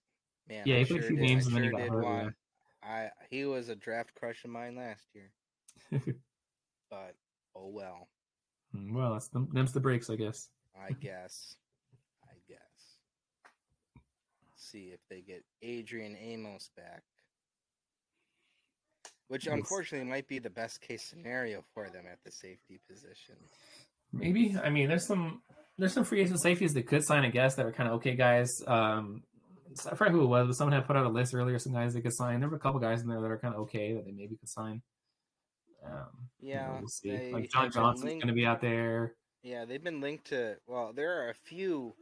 man, 0.49 0.63
Yeah, 0.67 0.77
I 0.77 0.79
he 0.81 0.85
played 0.87 1.01
a 1.01 1.07
few 1.07 1.17
games 1.17 1.47
and 1.47 1.55
then 1.57 1.65
he 1.65 1.71
got 1.71 1.81
hurt, 1.89 2.05
want- 2.05 2.35
I 2.83 3.11
he 3.29 3.45
was 3.45 3.69
a 3.69 3.75
draft 3.75 4.15
crush 4.15 4.45
of 4.45 4.51
mine 4.51 4.77
last 4.77 5.05
year, 5.13 5.33
but 6.91 7.15
oh 7.57 7.69
well. 7.69 8.09
Hmm, 8.73 8.95
well, 8.95 9.13
that's 9.13 9.29
them, 9.29 9.49
them's 9.53 9.73
the 9.73 9.81
breaks, 9.81 10.09
I 10.09 10.17
guess. 10.17 10.49
I 10.81 10.93
guess. 10.93 11.57
I 12.25 12.35
guess. 12.49 12.59
See 14.57 14.91
if 14.93 15.01
they 15.09 15.21
get 15.21 15.45
Adrian 15.63 16.17
Amos 16.17 16.71
back. 16.77 17.03
Which 19.29 19.47
unfortunately 19.47 20.09
might 20.09 20.27
be 20.27 20.39
the 20.39 20.51
best 20.51 20.81
case 20.81 21.03
scenario 21.03 21.63
for 21.75 21.91
them 21.91 22.05
at 22.11 22.19
the 22.25 22.31
safety 22.31 22.81
position. 22.91 23.37
Maybe. 24.13 24.57
I 24.63 24.71
mean, 24.71 24.89
there's 24.89 25.07
some 25.07 25.43
there's 25.77 25.93
some 25.93 26.05
free 26.05 26.23
agent 26.23 26.41
safeties 26.41 26.73
that 26.75 26.87
could 26.87 27.05
sign, 27.05 27.25
I 27.25 27.31
guess, 27.31 27.55
that 27.57 27.67
were 27.67 27.73
kind 27.73 27.89
of 27.89 27.97
okay 27.97 28.15
guys. 28.15 28.49
Um, 28.67 29.23
I 29.91 29.95
forgot 29.95 30.13
who 30.13 30.23
it 30.23 30.29
was, 30.29 30.47
but 30.47 30.57
someone 30.57 30.73
had 30.73 30.87
put 30.87 30.97
out 30.97 31.05
a 31.05 31.11
list 31.11 31.35
earlier. 31.35 31.59
Some 31.59 31.75
guys 31.75 31.93
they 31.93 32.01
could 32.01 32.15
sign. 32.15 32.41
There 32.41 32.49
were 32.49 32.57
a 32.57 32.61
couple 32.61 32.81
guys 32.81 33.03
in 33.03 33.09
there 33.09 33.21
that 33.21 33.31
are 33.31 33.39
kind 33.39 33.55
of 33.55 33.61
okay 33.63 33.93
that 33.93 34.07
they 34.07 34.13
maybe 34.13 34.37
could 34.37 34.49
sign. 34.49 34.81
Um, 35.87 36.07
you 36.41 36.55
know, 36.55 36.61
Yeah, 36.61 36.79
we'll 36.79 36.89
see. 36.89 37.11
they 37.11 37.33
Like 37.33 37.51
John 37.51 37.71
Johnson's 37.71 38.15
going 38.15 38.29
to 38.29 38.33
be 38.33 38.47
out 38.47 38.63
there. 38.63 39.15
Yeah, 39.43 39.65
they've 39.65 39.83
been 39.83 40.01
linked 40.01 40.27
to 40.27 40.57
well, 40.67 40.93
there 40.95 41.23
are 41.23 41.31
a 41.31 41.35
few 41.35 41.95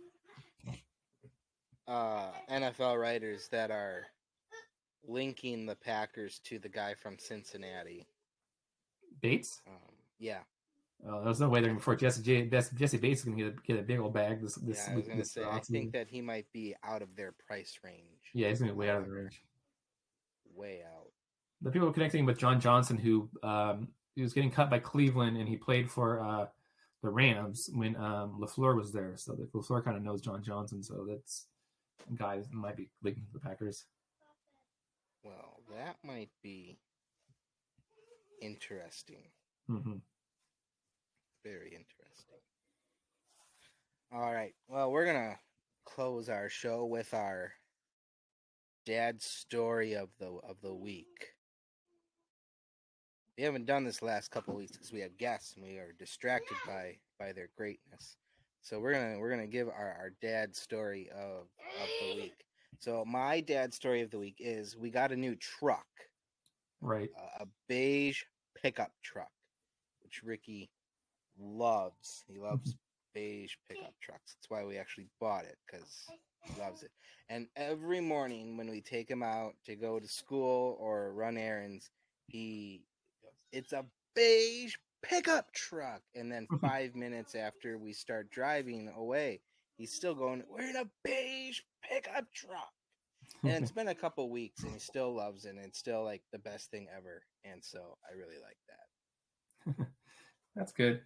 uh 1.86 2.30
NFL 2.50 3.00
writers 3.00 3.48
that 3.52 3.70
are 3.70 4.06
linking 5.06 5.66
the 5.66 5.76
Packers 5.76 6.40
to 6.44 6.58
the 6.58 6.68
guy 6.68 6.94
from 6.94 7.18
Cincinnati. 7.18 8.06
Bates. 9.20 9.60
Um, 9.66 9.74
yeah, 10.18 10.40
Uh, 11.06 11.22
there's 11.22 11.40
no 11.40 11.48
way 11.48 11.60
they're 11.60 11.74
before 11.74 11.96
Jessie 11.96 12.22
J, 12.22 12.46
Jessie 12.46 12.76
Jessie 12.76 12.98
Bates 12.98 13.20
is 13.20 13.26
going 13.26 13.38
to 13.38 13.54
get 13.66 13.78
a, 13.78 13.82
big 13.82 14.00
old 14.00 14.14
bag 14.14 14.42
this 14.42 14.56
this 14.56 14.84
yeah. 14.86 14.92
I 14.92 14.96
was 14.96 15.06
gonna 15.06 15.20
this 15.20 15.32
say, 15.32 15.44
I 15.44 15.60
think 15.60 15.92
that 15.92 16.08
he 16.08 16.20
might 16.20 16.50
be 16.52 16.74
out 16.82 17.02
of 17.02 17.14
their 17.16 17.32
price 17.46 17.78
range. 17.84 18.32
yeah, 18.34 18.48
he's 18.48 18.58
going 18.58 18.70
to 18.70 18.74
be 18.74 18.78
way 18.78 18.90
out 18.90 18.98
of 18.98 19.06
the 19.06 19.12
range. 19.12 19.42
Way 20.54 20.80
out. 20.84 21.08
the 21.60 21.70
people 21.70 21.92
connecting 21.92 22.24
with 22.24 22.38
John 22.38 22.60
Johnson, 22.60 22.96
who 22.96 23.28
um, 23.42 23.88
he 24.14 24.22
was 24.22 24.32
getting 24.32 24.50
cut 24.50 24.70
by 24.70 24.78
Cleveland, 24.78 25.36
and 25.36 25.48
he 25.48 25.56
played 25.56 25.90
for 25.90 26.20
uh, 26.20 26.46
the 27.06 27.12
Rams 27.12 27.70
when 27.72 27.94
um, 27.96 28.36
LaFleur 28.40 28.76
was 28.76 28.92
there. 28.92 29.12
So 29.14 29.32
the 29.34 29.46
LaFleur 29.56 29.84
kind 29.84 29.96
of 29.96 30.02
knows 30.02 30.20
John 30.20 30.42
Johnson, 30.42 30.82
so 30.82 31.06
that's 31.08 31.46
a 32.10 32.16
guy 32.16 32.38
that 32.38 32.52
might 32.52 32.76
be 32.76 32.88
to 33.04 33.20
the 33.32 33.38
Packers. 33.38 33.84
Well, 35.22 35.60
that 35.76 35.98
might 36.02 36.30
be 36.42 36.78
interesting. 38.42 39.22
Mm-hmm. 39.70 39.98
Very 41.44 41.68
interesting. 41.68 42.40
All 44.12 44.32
right. 44.32 44.54
Well, 44.66 44.90
we're 44.90 45.06
gonna 45.06 45.38
close 45.84 46.28
our 46.28 46.48
show 46.48 46.86
with 46.86 47.14
our 47.14 47.52
dad's 48.84 49.26
story 49.26 49.94
of 49.94 50.08
the 50.18 50.26
of 50.26 50.56
the 50.60 50.74
week. 50.74 51.35
We 53.36 53.44
haven't 53.44 53.66
done 53.66 53.84
this 53.84 54.02
last 54.02 54.30
couple 54.30 54.54
of 54.54 54.58
weeks 54.58 54.72
because 54.72 54.92
we 54.92 55.00
have 55.00 55.16
guests 55.18 55.54
and 55.56 55.64
we 55.64 55.76
are 55.76 55.92
distracted 55.98 56.56
by 56.66 56.96
by 57.18 57.32
their 57.32 57.48
greatness. 57.56 58.16
So 58.62 58.80
we're 58.80 58.92
gonna 58.94 59.18
we're 59.18 59.30
gonna 59.30 59.46
give 59.46 59.68
our 59.68 59.96
our 60.00 60.10
dad 60.22 60.56
story 60.56 61.10
of 61.10 61.48
of 61.82 61.88
the 62.00 62.16
week. 62.22 62.44
So 62.78 63.04
my 63.04 63.40
dad 63.40 63.74
story 63.74 64.02
of 64.02 64.10
the 64.10 64.18
week 64.18 64.36
is 64.38 64.76
we 64.76 64.90
got 64.90 65.12
a 65.12 65.16
new 65.16 65.34
truck 65.36 65.86
Right. 66.80 67.10
a 67.38 67.42
a 67.42 67.46
beige 67.68 68.22
pickup 68.54 68.92
truck, 69.02 69.30
which 70.02 70.22
Ricky 70.22 70.70
loves. 71.38 72.24
He 72.26 72.38
loves 72.38 72.74
beige 73.14 73.54
pickup 73.68 73.94
trucks. 74.00 74.34
That's 74.34 74.50
why 74.50 74.64
we 74.64 74.78
actually 74.78 75.08
bought 75.20 75.44
it 75.44 75.56
because 75.66 76.06
he 76.44 76.58
loves 76.60 76.82
it. 76.82 76.90
And 77.28 77.48
every 77.56 78.00
morning 78.00 78.56
when 78.56 78.70
we 78.70 78.80
take 78.80 79.10
him 79.10 79.22
out 79.22 79.54
to 79.64 79.74
go 79.76 79.98
to 79.98 80.08
school 80.08 80.76
or 80.80 81.12
run 81.12 81.36
errands, 81.36 81.90
he 82.26 82.84
"It's 83.52 83.72
a 83.72 83.84
beige 84.14 84.74
pickup 85.02 85.52
truck." 85.52 86.02
And 86.14 86.30
then 86.30 86.46
five 86.60 86.94
minutes 86.94 87.34
after 87.34 87.78
we 87.78 87.92
start 87.92 88.30
driving 88.30 88.90
away, 88.96 89.40
he's 89.76 89.92
still 89.92 90.14
going, 90.14 90.42
"We're 90.48 90.70
in 90.70 90.76
a 90.76 90.90
beige 91.04 91.60
pickup 91.82 92.32
truck." 92.32 92.72
and 93.42 93.62
it's 93.62 93.72
been 93.72 93.88
a 93.88 93.94
couple 93.94 94.30
weeks 94.30 94.62
and 94.62 94.72
he 94.72 94.78
still 94.78 95.12
loves 95.12 95.46
it 95.46 95.56
and 95.56 95.64
it's 95.64 95.80
still 95.80 96.04
like 96.04 96.22
the 96.32 96.38
best 96.38 96.70
thing 96.70 96.86
ever 96.96 97.24
and 97.44 97.62
so 97.62 97.98
i 98.08 98.14
really 98.16 98.36
like 98.40 98.56
that 98.68 99.86
that's 100.56 100.72
good. 100.72 101.00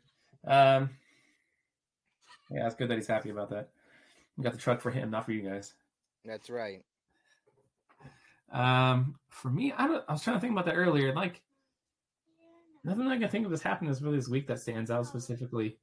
Um, 0.47 0.91
yeah, 2.51 2.67
it's 2.67 2.75
good 2.75 2.89
that 2.89 2.97
he's 2.97 3.07
happy 3.07 3.31
about 3.31 3.51
that. 3.51 3.69
We 4.37 4.45
got 4.45 4.53
the 4.53 4.59
truck 4.59 4.81
for 4.81 4.91
him, 4.91 5.11
not 5.11 5.25
for 5.25 5.33
you 5.33 5.43
guys. 5.43 5.75
that's 6.25 6.49
right 6.51 6.83
Um, 8.53 9.17
for 9.29 9.51
me, 9.51 9.73
I 9.77 9.87
don't. 9.87 10.05
I 10.09 10.13
was 10.13 10.23
trying 10.23 10.37
to 10.37 10.41
think 10.41 10.53
about 10.53 10.67
that 10.67 10.77
earlier. 10.77 11.15
Like, 11.15 11.43
nothing 12.85 13.07
I 13.07 13.19
can 13.19 13.29
think 13.29 13.45
of 13.45 13.51
that's 13.51 13.63
happened 13.63 13.91
this 13.91 14.03
really 14.03 14.17
this 14.17 14.29
week 14.29 14.47
that 14.49 14.61
stands 14.61 14.91
out 14.91 15.07
specifically. 15.07 15.79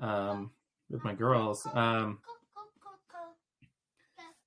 Um, 0.00 0.50
with 0.90 1.04
my 1.04 1.14
girls. 1.14 1.66
Um, 1.74 2.18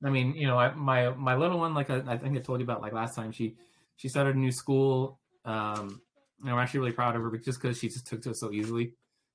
I 0.04 0.10
mean, 0.10 0.34
you 0.36 0.48
know, 0.48 0.58
I, 0.58 0.74
my 0.74 1.10
my 1.10 1.36
little 1.36 1.60
one, 1.60 1.74
like 1.74 1.90
I, 1.90 2.02
I 2.08 2.18
think 2.18 2.38
I 2.38 2.40
told 2.40 2.60
you 2.60 2.64
about, 2.64 2.82
like 2.82 2.94
last 2.94 3.16
time, 3.16 3.32
she 3.32 3.58
she 3.98 4.08
started 4.08 4.36
a 4.36 4.40
new 4.40 4.52
school. 4.52 5.20
Um, 5.46 6.02
and 6.42 6.52
I'm 6.52 6.60
actually 6.60 6.80
really 6.82 6.92
proud 6.94 7.16
of 7.16 7.22
her, 7.22 7.30
but 7.30 7.44
just 7.44 7.62
because 7.62 7.80
she 7.80 7.90
just 7.90 8.08
took 8.08 8.22
to 8.22 8.30
it 8.30 8.38
so 8.38 8.52
easily. 8.52 8.94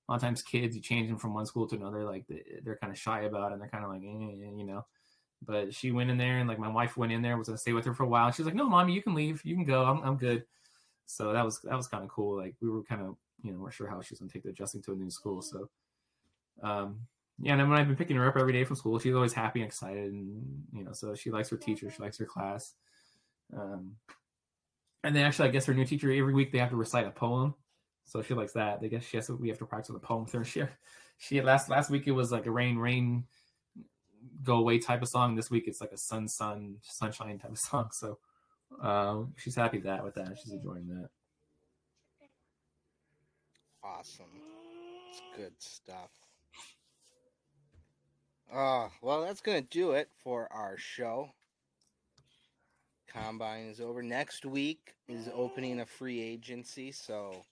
A 0.08 0.12
lot 0.12 0.16
of 0.16 0.22
times, 0.22 0.42
kids 0.42 0.76
you 0.76 0.82
change 0.82 1.08
them 1.08 1.18
from 1.18 1.34
one 1.34 1.46
school 1.46 1.66
to 1.66 1.76
another, 1.76 2.04
like 2.04 2.26
they, 2.28 2.42
they're 2.62 2.76
kind 2.76 2.92
of 2.92 2.98
shy 2.98 3.22
about 3.22 3.50
it, 3.50 3.54
and 3.54 3.62
they're 3.62 3.68
kind 3.68 3.84
of 3.84 3.90
like, 3.90 4.02
eh, 4.02 4.50
you 4.56 4.64
know. 4.64 4.86
But 5.46 5.74
she 5.74 5.92
went 5.92 6.10
in 6.10 6.16
there, 6.16 6.38
and 6.38 6.48
like 6.48 6.58
my 6.58 6.68
wife 6.68 6.96
went 6.96 7.12
in 7.12 7.20
there, 7.20 7.36
was 7.36 7.48
gonna 7.48 7.58
stay 7.58 7.72
with 7.74 7.84
her 7.84 7.94
for 7.94 8.04
a 8.04 8.08
while. 8.08 8.30
She's 8.30 8.46
like, 8.46 8.54
"No, 8.54 8.68
mommy, 8.68 8.94
you 8.94 9.02
can 9.02 9.14
leave, 9.14 9.42
you 9.44 9.54
can 9.54 9.64
go. 9.64 9.84
I'm 9.84 10.02
I'm 10.02 10.16
good." 10.16 10.44
So 11.06 11.32
that 11.32 11.44
was 11.44 11.60
that 11.62 11.76
was 11.76 11.88
kind 11.88 12.04
of 12.04 12.10
cool. 12.10 12.36
Like 12.36 12.54
we 12.60 12.70
were 12.70 12.82
kind 12.82 13.02
of 13.02 13.16
you 13.42 13.52
know 13.52 13.58
we're 13.58 13.70
sure 13.70 13.88
how 13.88 14.00
she's 14.00 14.18
gonna 14.18 14.30
take 14.30 14.42
the 14.42 14.50
adjusting 14.50 14.82
to 14.82 14.92
a 14.92 14.96
new 14.96 15.10
school. 15.10 15.42
So, 15.42 15.68
um, 16.62 17.00
yeah, 17.40 17.52
and 17.52 17.60
then 17.60 17.68
when 17.68 17.78
I've 17.78 17.86
been 17.86 17.96
picking 17.96 18.16
her 18.16 18.28
up 18.28 18.36
every 18.36 18.52
day 18.52 18.64
from 18.64 18.76
school, 18.76 18.98
she's 18.98 19.14
always 19.14 19.32
happy 19.32 19.60
and 19.60 19.66
excited, 19.66 20.12
and 20.12 20.64
you 20.72 20.84
know, 20.84 20.92
so 20.92 21.14
she 21.14 21.30
likes 21.30 21.50
her 21.50 21.56
teacher, 21.56 21.90
she 21.90 22.02
likes 22.02 22.18
her 22.18 22.26
class. 22.26 22.74
Um, 23.56 23.96
and 25.02 25.14
then 25.14 25.26
actually, 25.26 25.48
I 25.48 25.52
guess 25.52 25.66
her 25.66 25.74
new 25.74 25.84
teacher 25.84 26.10
every 26.10 26.32
week 26.32 26.52
they 26.52 26.58
have 26.58 26.70
to 26.70 26.76
recite 26.76 27.06
a 27.06 27.10
poem, 27.10 27.54
so 28.04 28.22
she 28.22 28.34
likes 28.34 28.52
that. 28.52 28.78
I 28.82 28.86
guess 28.86 29.04
she 29.04 29.16
has 29.16 29.26
to, 29.26 29.36
we 29.36 29.48
have 29.48 29.58
to 29.58 29.66
practice 29.66 29.92
the 29.92 29.98
poem 29.98 30.24
with 30.24 30.32
her. 30.34 30.44
She 30.44 30.62
she 31.18 31.40
last 31.40 31.68
last 31.68 31.90
week 31.90 32.06
it 32.06 32.12
was 32.12 32.32
like 32.32 32.46
a 32.46 32.50
rain 32.50 32.76
rain 32.76 33.24
go 34.42 34.56
away 34.56 34.78
type 34.78 35.02
of 35.02 35.08
song. 35.08 35.34
This 35.34 35.50
week 35.50 35.64
it's 35.66 35.80
like 35.80 35.92
a 35.92 35.98
sun 35.98 36.28
sun 36.28 36.76
sunshine 36.82 37.38
type 37.38 37.52
of 37.52 37.58
song. 37.58 37.90
So 37.92 38.18
um, 38.82 39.32
she's 39.36 39.54
happy 39.54 39.78
that 39.78 40.04
with 40.04 40.14
that. 40.14 40.36
She's 40.42 40.52
enjoying 40.52 40.86
that. 40.88 41.08
awesome 43.82 44.26
it's 45.10 45.20
good 45.36 45.52
stuff 45.58 46.08
uh 48.50 48.88
well 49.02 49.22
that's 49.22 49.42
gonna 49.42 49.60
do 49.60 49.90
it 49.92 50.08
for 50.22 50.50
our 50.50 50.78
show 50.78 51.28
combine 53.12 53.66
is 53.66 53.80
over 53.80 54.02
next 54.02 54.46
week 54.46 54.94
is 55.06 55.28
opening 55.34 55.80
a 55.80 55.86
free 55.86 56.20
agency 56.22 56.90
so 56.90 57.44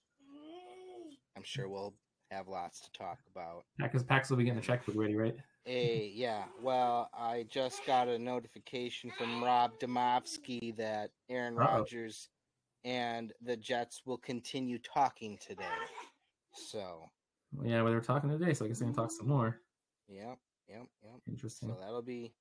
i'm 1.37 1.43
sure 1.45 1.69
we'll 1.69 1.93
have 2.33 2.49
lots 2.49 2.81
to 2.81 2.91
talk 2.93 3.19
about. 3.35 3.65
Yeah, 3.79 3.87
because 3.87 4.03
Pax 4.03 4.31
will 4.31 4.37
be 4.37 4.45
getting 4.45 4.59
a 4.59 4.63
checkbook 4.63 4.97
ready, 4.97 5.15
right? 5.15 5.37
Hey, 5.65 6.11
yeah. 6.15 6.45
Well, 6.61 7.09
I 7.15 7.45
just 7.49 7.87
got 7.87 8.09
a 8.09 8.19
notification 8.19 9.13
from 9.17 9.43
Rob 9.45 9.79
Demovsky 9.79 10.75
that 10.77 11.11
Aaron. 11.29 11.55
Rodgers 11.55 12.29
and 12.85 13.33
the 13.41 13.57
Jets 13.57 14.03
will 14.05 14.19
continue 14.19 14.79
talking 14.79 15.39
today. 15.41 15.63
So, 16.53 17.09
Well, 17.53 17.67
yeah, 17.69 17.77
well, 17.83 17.93
they 17.93 17.95
were 17.95 18.01
talking 18.01 18.29
today, 18.29 18.55
so 18.55 18.65
I 18.65 18.69
guess 18.69 18.81
they 18.81 18.87
can 18.87 18.95
talk 18.95 19.13
some 19.13 19.29
more. 19.29 19.61
yep, 20.09 20.39
yep, 20.69 20.87
yep. 21.03 21.21
Interesting. 21.29 21.69
So 21.69 21.77
that'll 21.81 22.03
be 22.03 22.35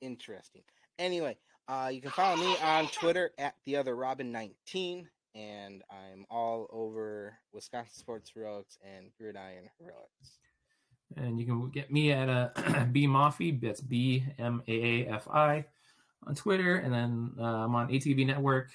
interesting. 0.00 0.62
Anyway, 1.00 1.36
uh, 1.66 1.90
you 1.92 2.00
can 2.00 2.12
follow 2.12 2.36
me 2.36 2.56
on 2.62 2.86
Twitter 2.88 3.32
at 3.38 3.54
the 3.66 3.76
other 3.76 3.96
Robin 3.96 4.30
nineteen, 4.30 5.08
and 5.34 5.82
I'm 5.90 6.24
all 6.30 6.68
over 6.70 7.36
Wisconsin 7.52 7.98
Sports 7.98 8.30
Heroics 8.32 8.78
and 8.84 9.10
Gridiron 9.18 9.68
Heroics. 9.78 10.38
And 11.16 11.40
you 11.40 11.46
can 11.46 11.70
get 11.70 11.90
me 11.90 12.12
at 12.12 12.28
uh, 12.28 12.50
B 12.92 13.06
Mafi. 13.06 13.60
That's 13.60 13.80
B 13.80 14.24
M 14.38 14.62
A 14.68 14.72
A 14.72 15.08
F 15.08 15.28
I 15.28 15.64
on 16.26 16.34
Twitter, 16.34 16.76
and 16.76 16.92
then 16.92 17.32
uh, 17.38 17.64
I'm 17.64 17.74
on 17.74 17.88
ATV 17.88 18.26
Network, 18.26 18.70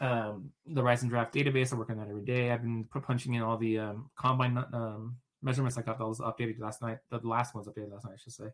um, 0.00 0.50
the 0.66 0.82
Rise 0.82 1.02
and 1.02 1.10
Draft 1.10 1.34
database. 1.34 1.72
I 1.72 1.76
work 1.76 1.90
on 1.90 1.98
that 1.98 2.08
every 2.08 2.24
day. 2.24 2.50
I've 2.50 2.62
been 2.62 2.84
punching 2.84 3.34
in 3.34 3.42
all 3.42 3.56
the 3.56 3.78
um, 3.78 4.10
combine 4.16 4.62
um, 4.72 5.16
measurements. 5.42 5.78
I 5.78 5.82
got 5.82 5.98
those 5.98 6.20
updated 6.20 6.58
last 6.60 6.82
night. 6.82 6.98
The 7.10 7.18
last 7.22 7.54
ones 7.54 7.68
updated 7.68 7.92
last 7.92 8.04
night, 8.04 8.14
I 8.14 8.22
should 8.22 8.32
say. 8.32 8.48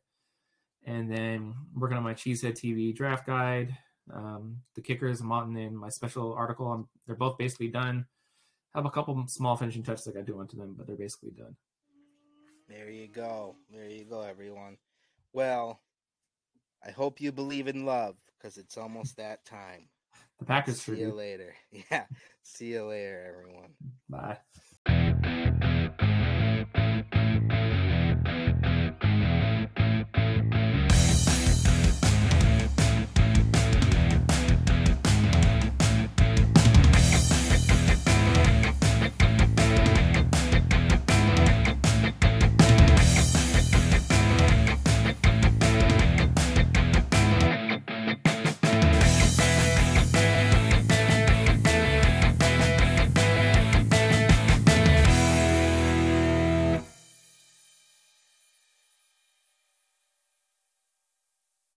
And 0.84 1.10
then 1.10 1.54
working 1.74 1.96
on 1.96 2.02
my 2.02 2.14
Cheesehead 2.14 2.52
TV 2.52 2.94
draft 2.94 3.26
guide, 3.26 3.76
um, 4.12 4.58
the 4.74 4.80
kickers, 4.80 5.22
Monton, 5.22 5.56
and 5.56 5.76
my 5.76 5.88
special 5.88 6.32
article. 6.34 6.70
I'm, 6.70 6.88
they're 7.06 7.16
both 7.16 7.38
basically 7.38 7.68
done. 7.68 8.06
Have 8.74 8.86
a 8.86 8.90
couple 8.90 9.22
small 9.26 9.56
finishing 9.56 9.82
touches 9.82 10.06
I 10.06 10.12
got 10.12 10.20
to 10.20 10.32
do 10.32 10.38
onto 10.38 10.56
them, 10.56 10.74
but 10.76 10.86
they're 10.86 10.96
basically 10.96 11.30
done. 11.30 11.56
There 12.70 12.88
you 12.88 13.08
go. 13.08 13.56
There 13.74 13.88
you 13.88 14.04
go, 14.04 14.22
everyone. 14.22 14.76
Well, 15.32 15.80
I 16.86 16.92
hope 16.92 17.20
you 17.20 17.32
believe 17.32 17.66
in 17.66 17.84
love 17.84 18.14
because 18.38 18.58
it's 18.58 18.78
almost 18.78 19.16
that 19.16 19.44
time. 19.44 19.88
The 20.38 20.44
Packers 20.44 20.80
See 20.80 21.00
you 21.00 21.12
later. 21.12 21.54
Yeah. 21.90 22.04
See 22.44 22.66
you 22.66 22.84
later, 22.84 23.26
everyone. 23.28 23.72
Bye. 24.08 24.38